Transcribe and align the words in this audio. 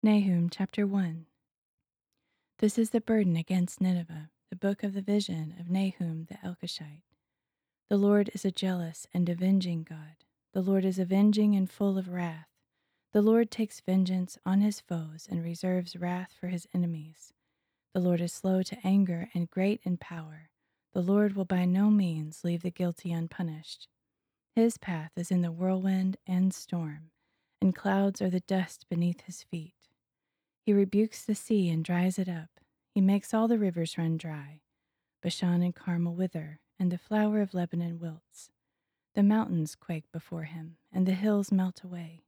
Nahum 0.00 0.48
chapter 0.48 0.86
1 0.86 1.26
This 2.60 2.78
is 2.78 2.90
the 2.90 3.00
burden 3.00 3.34
against 3.34 3.80
Nineveh, 3.80 4.30
the 4.48 4.54
book 4.54 4.84
of 4.84 4.94
the 4.94 5.02
vision 5.02 5.56
of 5.58 5.68
Nahum 5.68 6.26
the 6.28 6.36
Elkoshite. 6.36 7.02
The 7.90 7.96
Lord 7.96 8.30
is 8.32 8.44
a 8.44 8.52
jealous 8.52 9.08
and 9.12 9.28
avenging 9.28 9.82
God. 9.82 10.22
The 10.54 10.62
Lord 10.62 10.84
is 10.84 11.00
avenging 11.00 11.56
and 11.56 11.68
full 11.68 11.98
of 11.98 12.10
wrath. 12.10 12.46
The 13.12 13.22
Lord 13.22 13.50
takes 13.50 13.80
vengeance 13.80 14.38
on 14.46 14.60
his 14.60 14.78
foes 14.78 15.26
and 15.28 15.42
reserves 15.42 15.96
wrath 15.96 16.32
for 16.38 16.46
his 16.46 16.68
enemies. 16.72 17.32
The 17.92 18.00
Lord 18.00 18.20
is 18.20 18.32
slow 18.32 18.62
to 18.62 18.78
anger 18.86 19.30
and 19.34 19.50
great 19.50 19.80
in 19.82 19.96
power. 19.96 20.50
The 20.92 21.02
Lord 21.02 21.34
will 21.34 21.44
by 21.44 21.64
no 21.64 21.90
means 21.90 22.44
leave 22.44 22.62
the 22.62 22.70
guilty 22.70 23.10
unpunished. 23.10 23.88
His 24.54 24.78
path 24.78 25.10
is 25.16 25.32
in 25.32 25.42
the 25.42 25.50
whirlwind 25.50 26.18
and 26.24 26.54
storm, 26.54 27.10
and 27.60 27.74
clouds 27.74 28.22
are 28.22 28.30
the 28.30 28.38
dust 28.38 28.86
beneath 28.88 29.22
his 29.22 29.42
feet. 29.42 29.74
He 30.68 30.74
rebukes 30.74 31.24
the 31.24 31.34
sea 31.34 31.70
and 31.70 31.82
dries 31.82 32.18
it 32.18 32.28
up. 32.28 32.60
He 32.94 33.00
makes 33.00 33.32
all 33.32 33.48
the 33.48 33.58
rivers 33.58 33.96
run 33.96 34.18
dry. 34.18 34.60
Bashan 35.22 35.62
and 35.62 35.74
Carmel 35.74 36.14
wither, 36.14 36.60
and 36.78 36.92
the 36.92 36.98
flower 36.98 37.40
of 37.40 37.54
Lebanon 37.54 37.98
wilts. 37.98 38.50
The 39.14 39.22
mountains 39.22 39.74
quake 39.74 40.12
before 40.12 40.42
him, 40.42 40.76
and 40.92 41.06
the 41.06 41.14
hills 41.14 41.50
melt 41.50 41.82
away. 41.82 42.24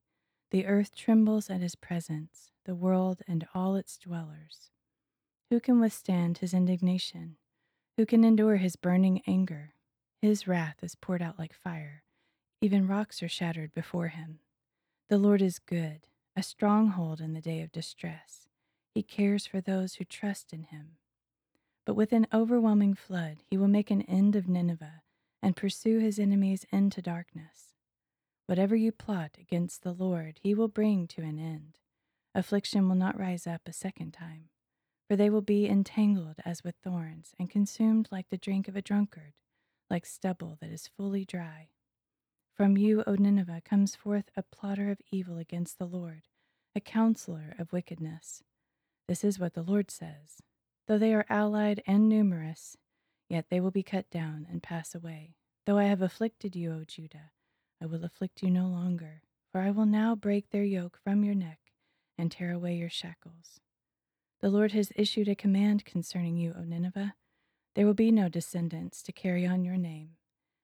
The 0.53 0.65
earth 0.65 0.97
trembles 0.97 1.51
at 1.51 1.61
his 1.61 1.75
presence, 1.75 2.51
the 2.65 2.75
world 2.75 3.21
and 3.29 3.47
all 3.55 3.77
its 3.77 3.99
dwellers. 3.99 4.71
Who 5.51 5.61
can 5.61 5.79
withstand 5.79 6.39
his 6.39 6.55
indignation? 6.55 7.37
Who 7.99 8.07
can 8.07 8.25
endure 8.25 8.57
his 8.57 8.75
burning 8.75 9.21
anger? 9.27 9.75
His 10.23 10.49
wrath 10.49 10.77
is 10.81 10.95
poured 10.95 11.21
out 11.21 11.39
like 11.39 11.53
fire. 11.53 12.05
Even 12.63 12.89
rocks 12.89 13.23
are 13.23 13.29
shattered 13.29 13.75
before 13.75 14.09
him. 14.09 14.39
The 15.11 15.19
Lord 15.19 15.43
is 15.43 15.59
good 15.59 16.07
a 16.41 16.43
stronghold 16.43 17.21
in 17.21 17.35
the 17.35 17.41
day 17.43 17.61
of 17.61 17.71
distress. 17.71 18.49
He 18.95 19.03
cares 19.03 19.47
for 19.47 19.61
those 19.61 19.97
who 19.97 20.07
trust 20.07 20.55
in 20.55 20.63
him. 20.63 20.93
But 21.85 21.97
with 21.97 22.15
an 22.15 22.27
overwhelming 22.33 22.95
flood, 22.95 23.43
he 23.51 23.59
will 23.59 23.69
make 23.69 23.91
an 23.91 24.01
end 24.03 24.35
of 24.35 24.49
Nineveh 24.49 25.03
and 25.43 25.55
pursue 25.55 25.99
his 25.99 26.19
enemies 26.19 26.65
into 26.73 27.03
darkness. 27.03 27.75
Whatever 28.47 28.75
you 28.75 28.91
plot 28.91 29.37
against 29.39 29.83
the 29.83 29.93
Lord, 29.93 30.41
he 30.43 30.55
will 30.55 30.69
bring 30.69 31.07
to 31.09 31.21
an 31.21 31.39
end. 31.39 31.77
Affliction 32.35 32.89
will 32.89 32.97
not 32.97 33.21
rise 33.21 33.47
up 33.47 33.61
a 33.67 33.73
second 33.75 34.13
time, 34.13 34.49
for 35.11 35.17
they 35.17 35.29
will 35.29 35.43
be 35.43 35.69
entangled 35.69 36.37
as 36.47 36.65
with 36.65 36.77
thorns 36.83 37.35
and 37.39 37.51
consumed 37.51 38.09
like 38.11 38.31
the 38.31 38.39
drink 38.39 38.67
of 38.67 38.77
a 38.77 38.83
drunkard, 38.83 39.35
like 39.91 40.07
stubble 40.07 40.57
that 40.63 40.71
is 40.71 40.89
fully 40.97 41.27
dry. 41.27 41.69
From 42.57 42.79
you, 42.79 43.05
O 43.07 43.15
Nineveh, 43.15 43.61
comes 43.63 43.95
forth 43.95 44.31
a 44.37 44.43
plotter 44.43 44.91
of 44.91 45.03
evil 45.11 45.37
against 45.37 45.79
the 45.79 45.85
Lord, 45.85 46.23
a 46.75 46.81
counselor 46.81 47.55
of 47.59 47.73
wickedness. 47.73 48.43
This 49.09 49.25
is 49.25 49.39
what 49.39 49.55
the 49.55 49.63
Lord 49.63 49.91
says 49.91 50.41
Though 50.87 50.99
they 50.99 51.15
are 51.15 51.27
allied 51.29 51.83
and 51.87 52.09
numerous, 52.09 52.77
yet 53.29 53.47
they 53.49 53.61
will 53.61 53.71
be 53.71 53.83
cut 53.83 54.11
down 54.11 54.47
and 54.51 54.63
pass 54.63 54.95
away. 54.95 55.35
Though 55.67 55.79
I 55.79 55.85
have 55.85 56.03
afflicted 56.03 56.57
you, 56.57 56.73
O 56.73 56.85
Judah, 56.85 57.31
I 57.83 57.87
will 57.87 58.05
afflict 58.05 58.43
you 58.43 58.51
no 58.51 58.67
longer, 58.67 59.23
for 59.53 59.61
I 59.61 59.71
will 59.71 59.87
now 59.87 60.15
break 60.15 60.51
their 60.51 60.65
yoke 60.65 60.99
from 61.03 61.25
your 61.25 61.35
neck 61.35 61.59
and 62.19 62.31
tear 62.31 62.53
away 62.53 62.75
your 62.75 62.91
shackles. 62.91 63.61
The 64.41 64.51
Lord 64.51 64.73
has 64.73 64.93
issued 64.97 65.29
a 65.29 65.35
command 65.35 65.85
concerning 65.85 66.37
you, 66.37 66.55
O 66.57 66.63
Nineveh. 66.63 67.15
There 67.75 67.87
will 67.87 67.95
be 67.95 68.11
no 68.11 68.29
descendants 68.29 69.03
to 69.05 69.13
carry 69.13 69.47
on 69.47 69.65
your 69.65 69.77
name. 69.77 70.17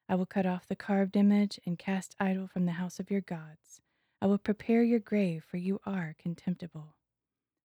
I 0.08 0.14
will 0.14 0.26
cut 0.26 0.46
off 0.46 0.66
the 0.66 0.76
carved 0.76 1.16
image 1.16 1.60
and 1.66 1.78
cast 1.78 2.16
idol 2.18 2.46
from 2.46 2.66
the 2.66 2.72
house 2.72 2.98
of 2.98 3.10
your 3.10 3.20
gods. 3.20 3.80
I 4.26 4.28
will 4.28 4.38
prepare 4.38 4.82
your 4.82 4.98
grave, 4.98 5.44
for 5.48 5.56
you 5.56 5.80
are 5.86 6.16
contemptible. 6.18 6.96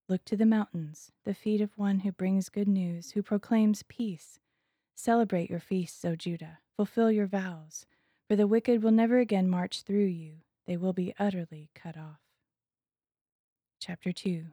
Look 0.08 0.24
to 0.26 0.38
the 0.38 0.46
mountains, 0.46 1.12
the 1.26 1.34
feet 1.34 1.60
of 1.60 1.76
one 1.76 2.02
who 2.02 2.12
brings 2.12 2.50
good 2.50 2.68
news, 2.68 3.14
who 3.14 3.24
proclaims 3.24 3.82
peace. 3.88 4.38
Celebrate 4.94 5.50
your 5.50 5.60
feasts, 5.60 6.06
O 6.06 6.16
Judah, 6.16 6.60
fulfill 6.76 7.12
your 7.12 7.26
vows, 7.26 7.88
for 8.28 8.36
the 8.36 8.46
wicked 8.46 8.84
will 8.84 8.92
never 8.92 9.18
again 9.18 9.50
march 9.50 9.82
through 9.82 10.06
you, 10.06 10.42
they 10.68 10.78
will 10.78 10.94
be 10.94 11.16
utterly 11.18 11.72
cut 11.74 11.98
off. 11.98 12.20
Chapter 13.80 14.12
2 14.12 14.46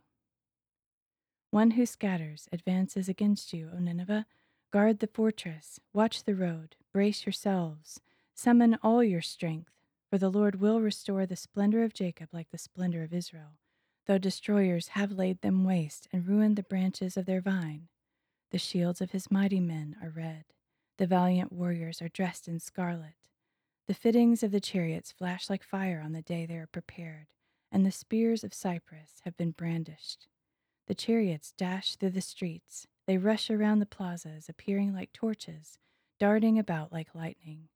One 1.51 1.73
who 1.73 1.85
scatters 1.85 2.49
advances 2.51 3.11
against 3.11 3.53
you, 3.53 3.69
O 3.77 3.81
Nineveh. 3.81 4.25
Guard 4.73 5.01
the 5.01 5.09
fortress, 5.09 5.79
watch 5.93 6.25
the 6.25 6.35
road, 6.35 6.75
brace 6.91 7.27
yourselves, 7.27 8.01
summon 8.35 8.79
all 8.83 9.05
your 9.05 9.21
strength, 9.21 9.73
for 10.09 10.19
the 10.19 10.31
Lord 10.31 10.61
will 10.61 10.81
restore 10.81 11.27
the 11.27 11.37
splendor 11.37 11.85
of 11.85 11.95
Jacob 11.95 12.31
like 12.33 12.51
the 12.51 12.59
splendor 12.59 13.03
of 13.03 13.13
Israel, 13.13 13.59
though 14.07 14.19
destroyers 14.19 14.89
have 14.89 15.13
laid 15.13 15.43
them 15.43 15.65
waste 15.65 16.09
and 16.13 16.27
ruined 16.27 16.57
the 16.57 16.63
branches 16.63 17.17
of 17.17 17.27
their 17.27 17.41
vine. 17.41 17.89
The 18.51 18.59
shields 18.59 19.01
of 19.01 19.11
his 19.11 19.31
mighty 19.31 19.61
men 19.61 19.97
are 20.03 20.09
red, 20.11 20.45
the 20.97 21.07
valiant 21.07 21.53
warriors 21.53 22.01
are 22.01 22.09
dressed 22.09 22.49
in 22.49 22.59
scarlet. 22.59 23.15
The 23.87 23.95
fittings 23.95 24.43
of 24.43 24.51
the 24.51 24.61
chariots 24.61 25.13
flash 25.13 25.49
like 25.49 25.63
fire 25.63 26.03
on 26.05 26.13
the 26.13 26.23
day 26.23 26.47
they 26.47 26.57
are 26.57 26.67
prepared, 26.67 27.27
and 27.71 27.85
the 27.85 27.93
spears 27.93 28.43
of 28.43 28.55
cypress 28.55 29.21
have 29.25 29.37
been 29.37 29.53
brandished. 29.53 30.29
The 30.87 30.95
chariots 30.95 31.53
dash 31.53 31.97
through 31.97 32.11
the 32.11 32.21
streets, 32.21 32.87
they 33.07 33.19
rush 33.19 33.51
around 33.51 33.79
the 33.79 33.87
plazas, 33.87 34.49
appearing 34.49 34.95
like 34.95 35.13
torches, 35.13 35.79
darting 36.19 36.59
about 36.59 36.93
like 36.93 37.15
lightning. 37.15 37.69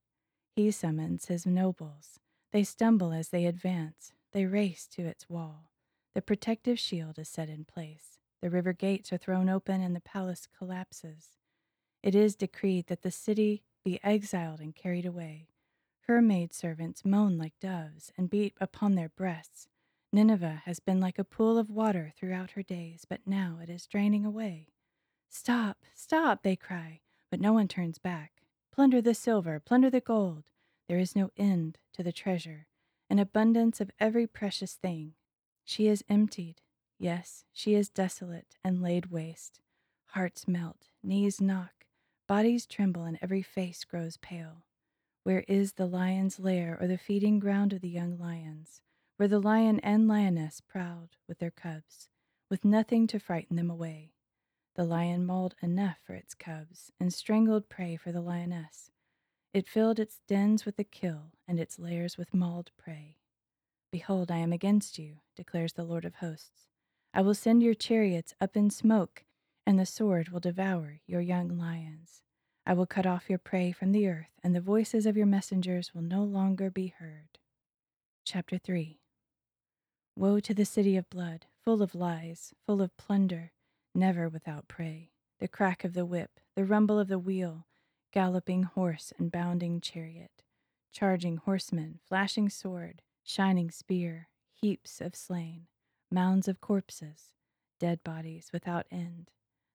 He 0.55 0.71
summons 0.71 1.27
his 1.27 1.47
nobles. 1.47 2.21
They 2.53 2.63
stumble 2.65 3.13
as 3.13 3.31
they 3.31 3.47
advance. 3.47 4.13
They 4.33 4.45
race 4.45 4.87
to 4.89 5.07
its 5.07 5.29
wall. 5.29 5.71
The 6.15 6.21
protective 6.21 6.79
shield 6.79 7.19
is 7.19 7.29
set 7.29 7.49
in 7.49 7.65
place. 7.65 8.19
The 8.43 8.51
river 8.51 8.73
gates 8.75 9.13
are 9.13 9.19
thrown 9.19 9.49
open 9.49 9.81
and 9.81 9.97
the 9.97 10.01
palace 10.01 10.47
collapses. 10.59 11.39
It 12.03 12.15
is 12.15 12.37
decreed 12.37 12.89
that 12.89 13.03
the 13.03 13.11
city 13.11 13.63
be 13.85 13.99
exiled 14.03 14.61
and 14.61 14.75
carried 14.75 15.07
away. 15.07 15.49
Her 16.03 16.21
maidservants 16.21 17.05
moan 17.05 17.39
like 17.39 17.59
doves 17.61 18.13
and 18.19 18.29
beat 18.29 18.55
upon 18.61 18.95
their 18.95 19.09
breasts. 19.09 19.69
Nineveh 20.13 20.63
has 20.67 20.81
been 20.81 21.01
like 21.01 21.19
a 21.19 21.25
pool 21.25 21.57
of 21.57 21.71
water 21.71 22.13
throughout 22.15 22.51
her 22.51 22.63
days, 22.63 23.07
but 23.09 23.21
now 23.25 23.59
it 23.63 23.71
is 23.71 23.87
draining 23.87 24.27
away. 24.27 24.69
Stop, 25.31 25.79
stop, 25.95 26.43
they 26.43 26.57
cry, 26.57 27.01
but 27.31 27.41
no 27.41 27.55
one 27.55 27.69
turns 27.69 27.99
back. 27.99 28.32
Plunder 28.73 29.03
the 29.03 29.15
silver, 29.15 29.61
plunder 29.61 29.91
the 29.91 30.01
gold. 30.01 30.45
There 30.89 30.99
is 30.99 31.15
no 31.15 31.31
end 31.37 31.79
to 31.93 32.03
the 32.03 32.11
treasure, 32.11 32.67
an 33.11 33.19
abundance 33.19 33.83
of 33.83 33.91
every 34.01 34.27
precious 34.27 34.75
thing. 34.75 35.13
She 35.63 35.89
is 35.89 36.03
emptied. 36.09 36.63
Yes, 36.99 37.45
she 37.53 37.75
is 37.75 37.91
desolate 37.91 38.57
and 38.65 38.81
laid 38.81 39.07
waste. 39.07 39.61
Hearts 40.07 40.49
melt, 40.49 40.89
knees 41.03 41.39
knock, 41.39 41.85
bodies 42.27 42.65
tremble, 42.65 43.05
and 43.05 43.19
every 43.21 43.43
face 43.43 43.85
grows 43.85 44.17
pale. 44.17 44.65
Where 45.23 45.45
is 45.47 45.75
the 45.75 45.87
lion's 45.87 46.41
lair 46.41 46.79
or 46.81 46.87
the 46.87 46.97
feeding 46.97 47.39
ground 47.39 47.75
of 47.75 47.83
the 47.83 47.91
young 47.91 48.19
lions, 48.19 48.81
where 49.17 49.29
the 49.29 49.39
lion 49.39 49.81
and 49.81 50.09
lioness 50.09 50.63
proud 50.63 51.11
with 51.29 51.39
their 51.39 51.51
cubs, 51.51 52.09
with 52.49 52.65
nothing 52.65 53.07
to 53.09 53.21
frighten 53.21 53.57
them 53.57 53.71
away? 53.71 54.12
The 54.75 54.85
lion 54.85 55.27
mauled 55.27 55.55
enough 55.61 55.99
for 56.03 56.15
its 56.15 56.35
cubs 56.35 56.93
and 56.99 57.13
strangled 57.13 57.69
prey 57.69 57.97
for 57.97 58.11
the 58.11 58.23
lioness. 58.23 58.91
It 59.53 59.69
filled 59.69 59.99
its 59.99 60.21
dens 60.27 60.65
with 60.65 60.77
the 60.77 60.85
kill 60.85 61.33
and 61.47 61.61
its 61.61 61.79
lairs 61.79 62.17
with 62.17 62.33
mauled 62.33 62.71
prey. 62.79 63.19
Behold, 63.91 64.31
I 64.31 64.39
am 64.39 64.53
against 64.53 64.99
you, 64.99 65.19
declares 65.37 65.75
the 65.75 65.85
Lord 65.85 66.07
of 66.07 66.17
hosts. 66.17 66.69
I 67.13 67.21
will 67.21 67.35
send 67.35 67.63
your 67.63 67.75
chariots 67.75 68.33
up 68.41 68.57
in 68.57 68.71
smoke, 68.71 69.25
and 69.67 69.79
the 69.79 69.85
sword 69.85 70.31
will 70.31 70.41
devour 70.41 71.01
your 71.07 71.21
young 71.21 71.59
lions. 71.59 72.23
I 72.65 72.73
will 72.73 72.87
cut 72.87 73.05
off 73.05 73.29
your 73.29 73.39
prey 73.39 73.73
from 73.73 73.93
the 73.93 74.09
earth, 74.09 74.33
and 74.43 74.55
the 74.55 74.63
voices 74.63 75.05
of 75.05 75.19
your 75.19 75.27
messengers 75.27 75.93
will 75.95 76.03
no 76.03 76.25
longer 76.25 76.71
be 76.71 76.95
heard. 76.99 77.39
Chapter 78.25 78.57
3 78.57 79.01
Woe 80.17 80.41
to 80.41 80.55
the 80.55 80.65
city 80.65 80.97
of 80.97 81.11
blood, 81.11 81.45
full 81.63 81.83
of 81.83 81.95
lies, 81.95 82.55
full 82.65 82.81
of 82.81 82.97
plunder 82.97 83.53
never 83.95 84.29
without 84.29 84.69
prey. 84.69 85.11
The 85.41 85.49
crack 85.49 85.85
of 85.85 85.95
the 85.95 86.07
whip, 86.07 86.41
the 86.55 86.65
rumble 86.65 86.99
of 86.99 87.09
the 87.09 87.19
wheel, 87.19 87.67
galloping 88.13 88.63
horse 88.63 89.13
and 89.19 89.33
bounding 89.33 89.81
chariot, 89.81 90.43
charging 90.93 91.39
horsemen, 91.39 91.99
flashing 92.07 92.49
sword, 92.49 93.03
shining 93.25 93.71
spear, 93.71 94.29
heaps 94.53 95.01
of 95.01 95.17
slain, 95.17 95.67
mounds 96.11 96.47
of 96.47 96.61
corpses, 96.61 97.33
dead 97.81 98.05
bodies 98.05 98.51
without 98.53 98.87
end. 98.91 99.31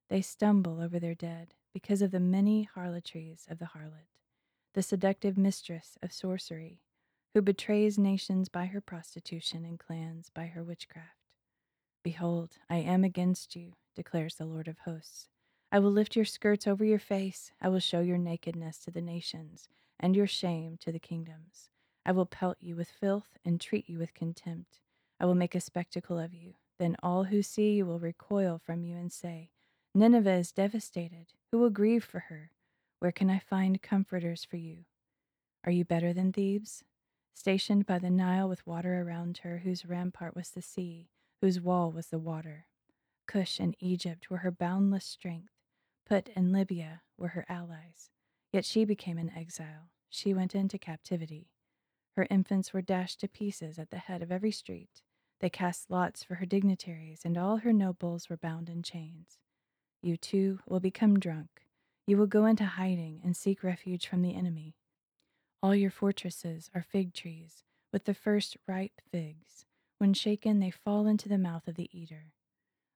They 0.09 0.21
stumble 0.21 0.79
over 0.79 0.99
their 0.99 1.15
dead 1.15 1.53
because 1.73 2.01
of 2.01 2.11
the 2.11 2.19
many 2.19 2.63
harlotries 2.63 3.45
of 3.49 3.59
the 3.59 3.65
harlot, 3.65 4.07
the 4.73 4.81
seductive 4.81 5.37
mistress 5.37 5.97
of 6.01 6.13
sorcery, 6.13 6.81
who 7.33 7.41
betrays 7.41 7.99
nations 7.99 8.47
by 8.47 8.67
her 8.67 8.81
prostitution 8.81 9.65
and 9.65 9.77
clans 9.77 10.29
by 10.33 10.45
her 10.47 10.63
witchcraft. 10.63 11.16
Behold, 12.03 12.57
I 12.69 12.77
am 12.77 13.03
against 13.03 13.55
you, 13.55 13.73
declares 13.95 14.35
the 14.35 14.45
Lord 14.45 14.67
of 14.67 14.79
hosts. 14.79 15.27
I 15.71 15.79
will 15.79 15.91
lift 15.91 16.15
your 16.15 16.25
skirts 16.25 16.67
over 16.67 16.85
your 16.85 16.99
face. 16.99 17.51
I 17.61 17.69
will 17.69 17.79
show 17.79 17.99
your 17.99 18.17
nakedness 18.17 18.77
to 18.79 18.91
the 18.91 19.01
nations, 19.01 19.67
and 19.99 20.15
your 20.15 20.27
shame 20.27 20.77
to 20.81 20.91
the 20.91 20.99
kingdoms. 20.99 21.69
I 22.05 22.13
will 22.13 22.25
pelt 22.25 22.57
you 22.61 22.75
with 22.75 22.89
filth 22.89 23.37
and 23.43 23.59
treat 23.59 23.89
you 23.89 23.97
with 23.99 24.13
contempt. 24.13 24.79
I 25.19 25.25
will 25.25 25.35
make 25.35 25.55
a 25.55 25.59
spectacle 25.59 26.17
of 26.17 26.33
you. 26.33 26.53
Then 26.79 26.95
all 27.03 27.25
who 27.25 27.41
see 27.41 27.73
you 27.73 27.85
will 27.85 27.99
recoil 27.99 28.61
from 28.63 28.83
you 28.83 28.95
and 28.95 29.11
say, 29.11 29.49
Nineveh 29.93 30.35
is 30.35 30.51
devastated. 30.51 31.33
Who 31.51 31.57
will 31.57 31.71
grieve 31.71 32.03
for 32.03 32.19
her? 32.29 32.51
Where 32.99 33.11
can 33.11 33.29
I 33.29 33.39
find 33.39 33.81
comforters 33.81 34.45
for 34.45 34.57
you? 34.57 34.85
Are 35.63 35.71
you 35.71 35.83
better 35.83 36.13
than 36.13 36.31
Thebes? 36.31 36.83
Stationed 37.33 37.85
by 37.85 37.99
the 37.99 38.09
Nile 38.09 38.47
with 38.47 38.65
water 38.65 39.01
around 39.01 39.39
her, 39.39 39.59
whose 39.59 39.85
rampart 39.85 40.35
was 40.35 40.51
the 40.51 40.61
sea, 40.61 41.09
whose 41.47 41.61
wall 41.61 41.93
was 41.93 42.07
the 42.07 42.19
water. 42.19 42.65
Cush 43.25 43.57
and 43.57 43.73
Egypt 43.79 44.29
were 44.29 44.39
her 44.39 44.51
boundless 44.51 45.05
strength. 45.05 45.53
Put 46.05 46.29
and 46.35 46.51
Libya 46.51 47.03
were 47.17 47.29
her 47.29 47.45
allies. 47.47 48.09
Yet 48.51 48.65
she 48.65 48.83
became 48.83 49.17
an 49.17 49.31
exile. 49.33 49.91
She 50.09 50.33
went 50.33 50.53
into 50.53 50.77
captivity. 50.77 51.53
Her 52.17 52.27
infants 52.29 52.73
were 52.73 52.81
dashed 52.81 53.21
to 53.21 53.29
pieces 53.29 53.79
at 53.79 53.91
the 53.91 53.97
head 53.97 54.21
of 54.21 54.29
every 54.29 54.51
street. 54.51 55.03
They 55.39 55.49
cast 55.49 55.89
lots 55.89 56.21
for 56.21 56.35
her 56.35 56.45
dignitaries, 56.45 57.21
and 57.23 57.37
all 57.37 57.55
her 57.57 57.71
nobles 57.71 58.29
were 58.29 58.35
bound 58.35 58.67
in 58.67 58.83
chains. 58.83 59.37
You 60.01 60.17
too 60.17 60.59
will 60.67 60.81
become 60.81 61.17
drunk. 61.17 61.61
You 62.05 62.17
will 62.17 62.27
go 62.27 62.45
into 62.45 62.65
hiding 62.65 63.21
and 63.23 63.37
seek 63.37 63.63
refuge 63.63 64.05
from 64.05 64.21
the 64.21 64.35
enemy. 64.35 64.75
All 65.63 65.73
your 65.73 65.91
fortresses 65.91 66.69
are 66.75 66.83
fig 66.83 67.13
trees, 67.13 67.63
with 67.93 68.03
the 68.03 68.13
first 68.13 68.57
ripe 68.67 68.99
figs. 69.09 69.65
When 69.97 70.13
shaken, 70.13 70.59
they 70.59 70.71
fall 70.71 71.07
into 71.07 71.27
the 71.27 71.37
mouth 71.37 71.67
of 71.67 71.75
the 71.75 71.89
eater. 71.91 72.33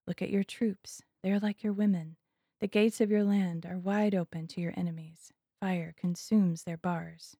Look 0.07 0.21
at 0.21 0.30
your 0.30 0.44
troops. 0.44 1.01
They 1.24 1.31
are 1.31 1.39
like 1.39 1.63
your 1.63 1.74
women. 1.74 2.18
The 2.59 2.68
gates 2.68 3.01
of 3.01 3.09
your 3.09 3.24
land 3.24 3.65
are 3.65 3.77
wide 3.77 4.13
open 4.13 4.48
to 4.48 4.62
your 4.62 4.74
enemies. 4.75 5.31
Fire 5.59 5.94
consumes 5.98 6.63
their 6.63 6.77
bars. 6.77 7.36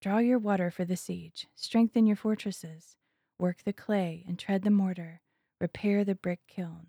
Draw 0.00 0.18
your 0.18 0.38
water 0.38 0.70
for 0.70 0.84
the 0.84 0.96
siege. 0.96 1.46
Strengthen 1.54 2.06
your 2.06 2.16
fortresses. 2.16 2.96
Work 3.38 3.64
the 3.64 3.72
clay 3.72 4.24
and 4.26 4.38
tread 4.38 4.62
the 4.62 4.70
mortar. 4.70 5.20
Repair 5.60 6.04
the 6.04 6.14
brick 6.14 6.40
kiln. 6.48 6.88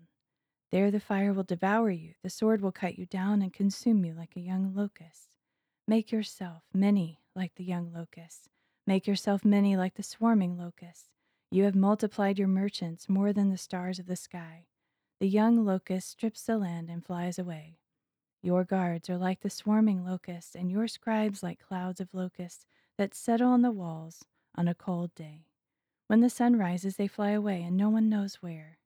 There 0.70 0.90
the 0.90 1.00
fire 1.00 1.32
will 1.32 1.44
devour 1.44 1.90
you. 1.90 2.14
The 2.22 2.30
sword 2.30 2.60
will 2.60 2.72
cut 2.72 2.98
you 2.98 3.06
down 3.06 3.42
and 3.42 3.52
consume 3.52 4.04
you 4.04 4.14
like 4.14 4.36
a 4.36 4.40
young 4.40 4.74
locust. 4.74 5.34
Make 5.86 6.12
yourself 6.12 6.64
many 6.74 7.20
like 7.34 7.54
the 7.54 7.64
young 7.64 7.92
locusts, 7.94 8.48
Make 8.86 9.06
yourself 9.06 9.44
many 9.44 9.76
like 9.76 9.94
the 9.94 10.02
swarming 10.02 10.58
locust. 10.58 11.10
You 11.50 11.64
have 11.64 11.74
multiplied 11.74 12.38
your 12.38 12.48
merchants 12.48 13.08
more 13.08 13.32
than 13.32 13.48
the 13.48 13.56
stars 13.56 13.98
of 13.98 14.06
the 14.06 14.16
sky. 14.16 14.66
The 15.18 15.28
young 15.28 15.64
locust 15.64 16.10
strips 16.10 16.42
the 16.42 16.58
land 16.58 16.90
and 16.90 17.04
flies 17.04 17.38
away. 17.38 17.78
Your 18.42 18.64
guards 18.64 19.08
are 19.08 19.16
like 19.16 19.40
the 19.40 19.48
swarming 19.48 20.04
locusts, 20.04 20.54
and 20.54 20.70
your 20.70 20.86
scribes 20.86 21.42
like 21.42 21.58
clouds 21.58 22.00
of 22.00 22.12
locusts 22.12 22.66
that 22.98 23.14
settle 23.14 23.48
on 23.48 23.62
the 23.62 23.70
walls 23.70 24.24
on 24.54 24.68
a 24.68 24.74
cold 24.74 25.14
day. 25.14 25.46
When 26.06 26.20
the 26.20 26.30
sun 26.30 26.56
rises, 26.56 26.96
they 26.96 27.08
fly 27.08 27.30
away, 27.30 27.62
and 27.62 27.76
no 27.76 27.88
one 27.88 28.10
knows 28.10 28.36
where. 28.36 28.78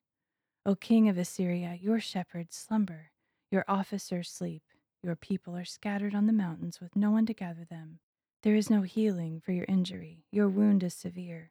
O 0.64 0.76
king 0.76 1.08
of 1.08 1.18
Assyria, 1.18 1.76
your 1.80 1.98
shepherds 1.98 2.56
slumber, 2.56 3.10
your 3.50 3.64
officers 3.66 4.30
sleep, 4.30 4.62
your 5.02 5.16
people 5.16 5.56
are 5.56 5.64
scattered 5.64 6.14
on 6.14 6.26
the 6.26 6.32
mountains 6.32 6.80
with 6.80 6.94
no 6.94 7.10
one 7.10 7.26
to 7.26 7.34
gather 7.34 7.64
them. 7.64 7.98
There 8.44 8.54
is 8.54 8.70
no 8.70 8.82
healing 8.82 9.40
for 9.40 9.50
your 9.50 9.66
injury, 9.68 10.24
your 10.30 10.48
wound 10.48 10.84
is 10.84 10.94
severe. 10.94 11.50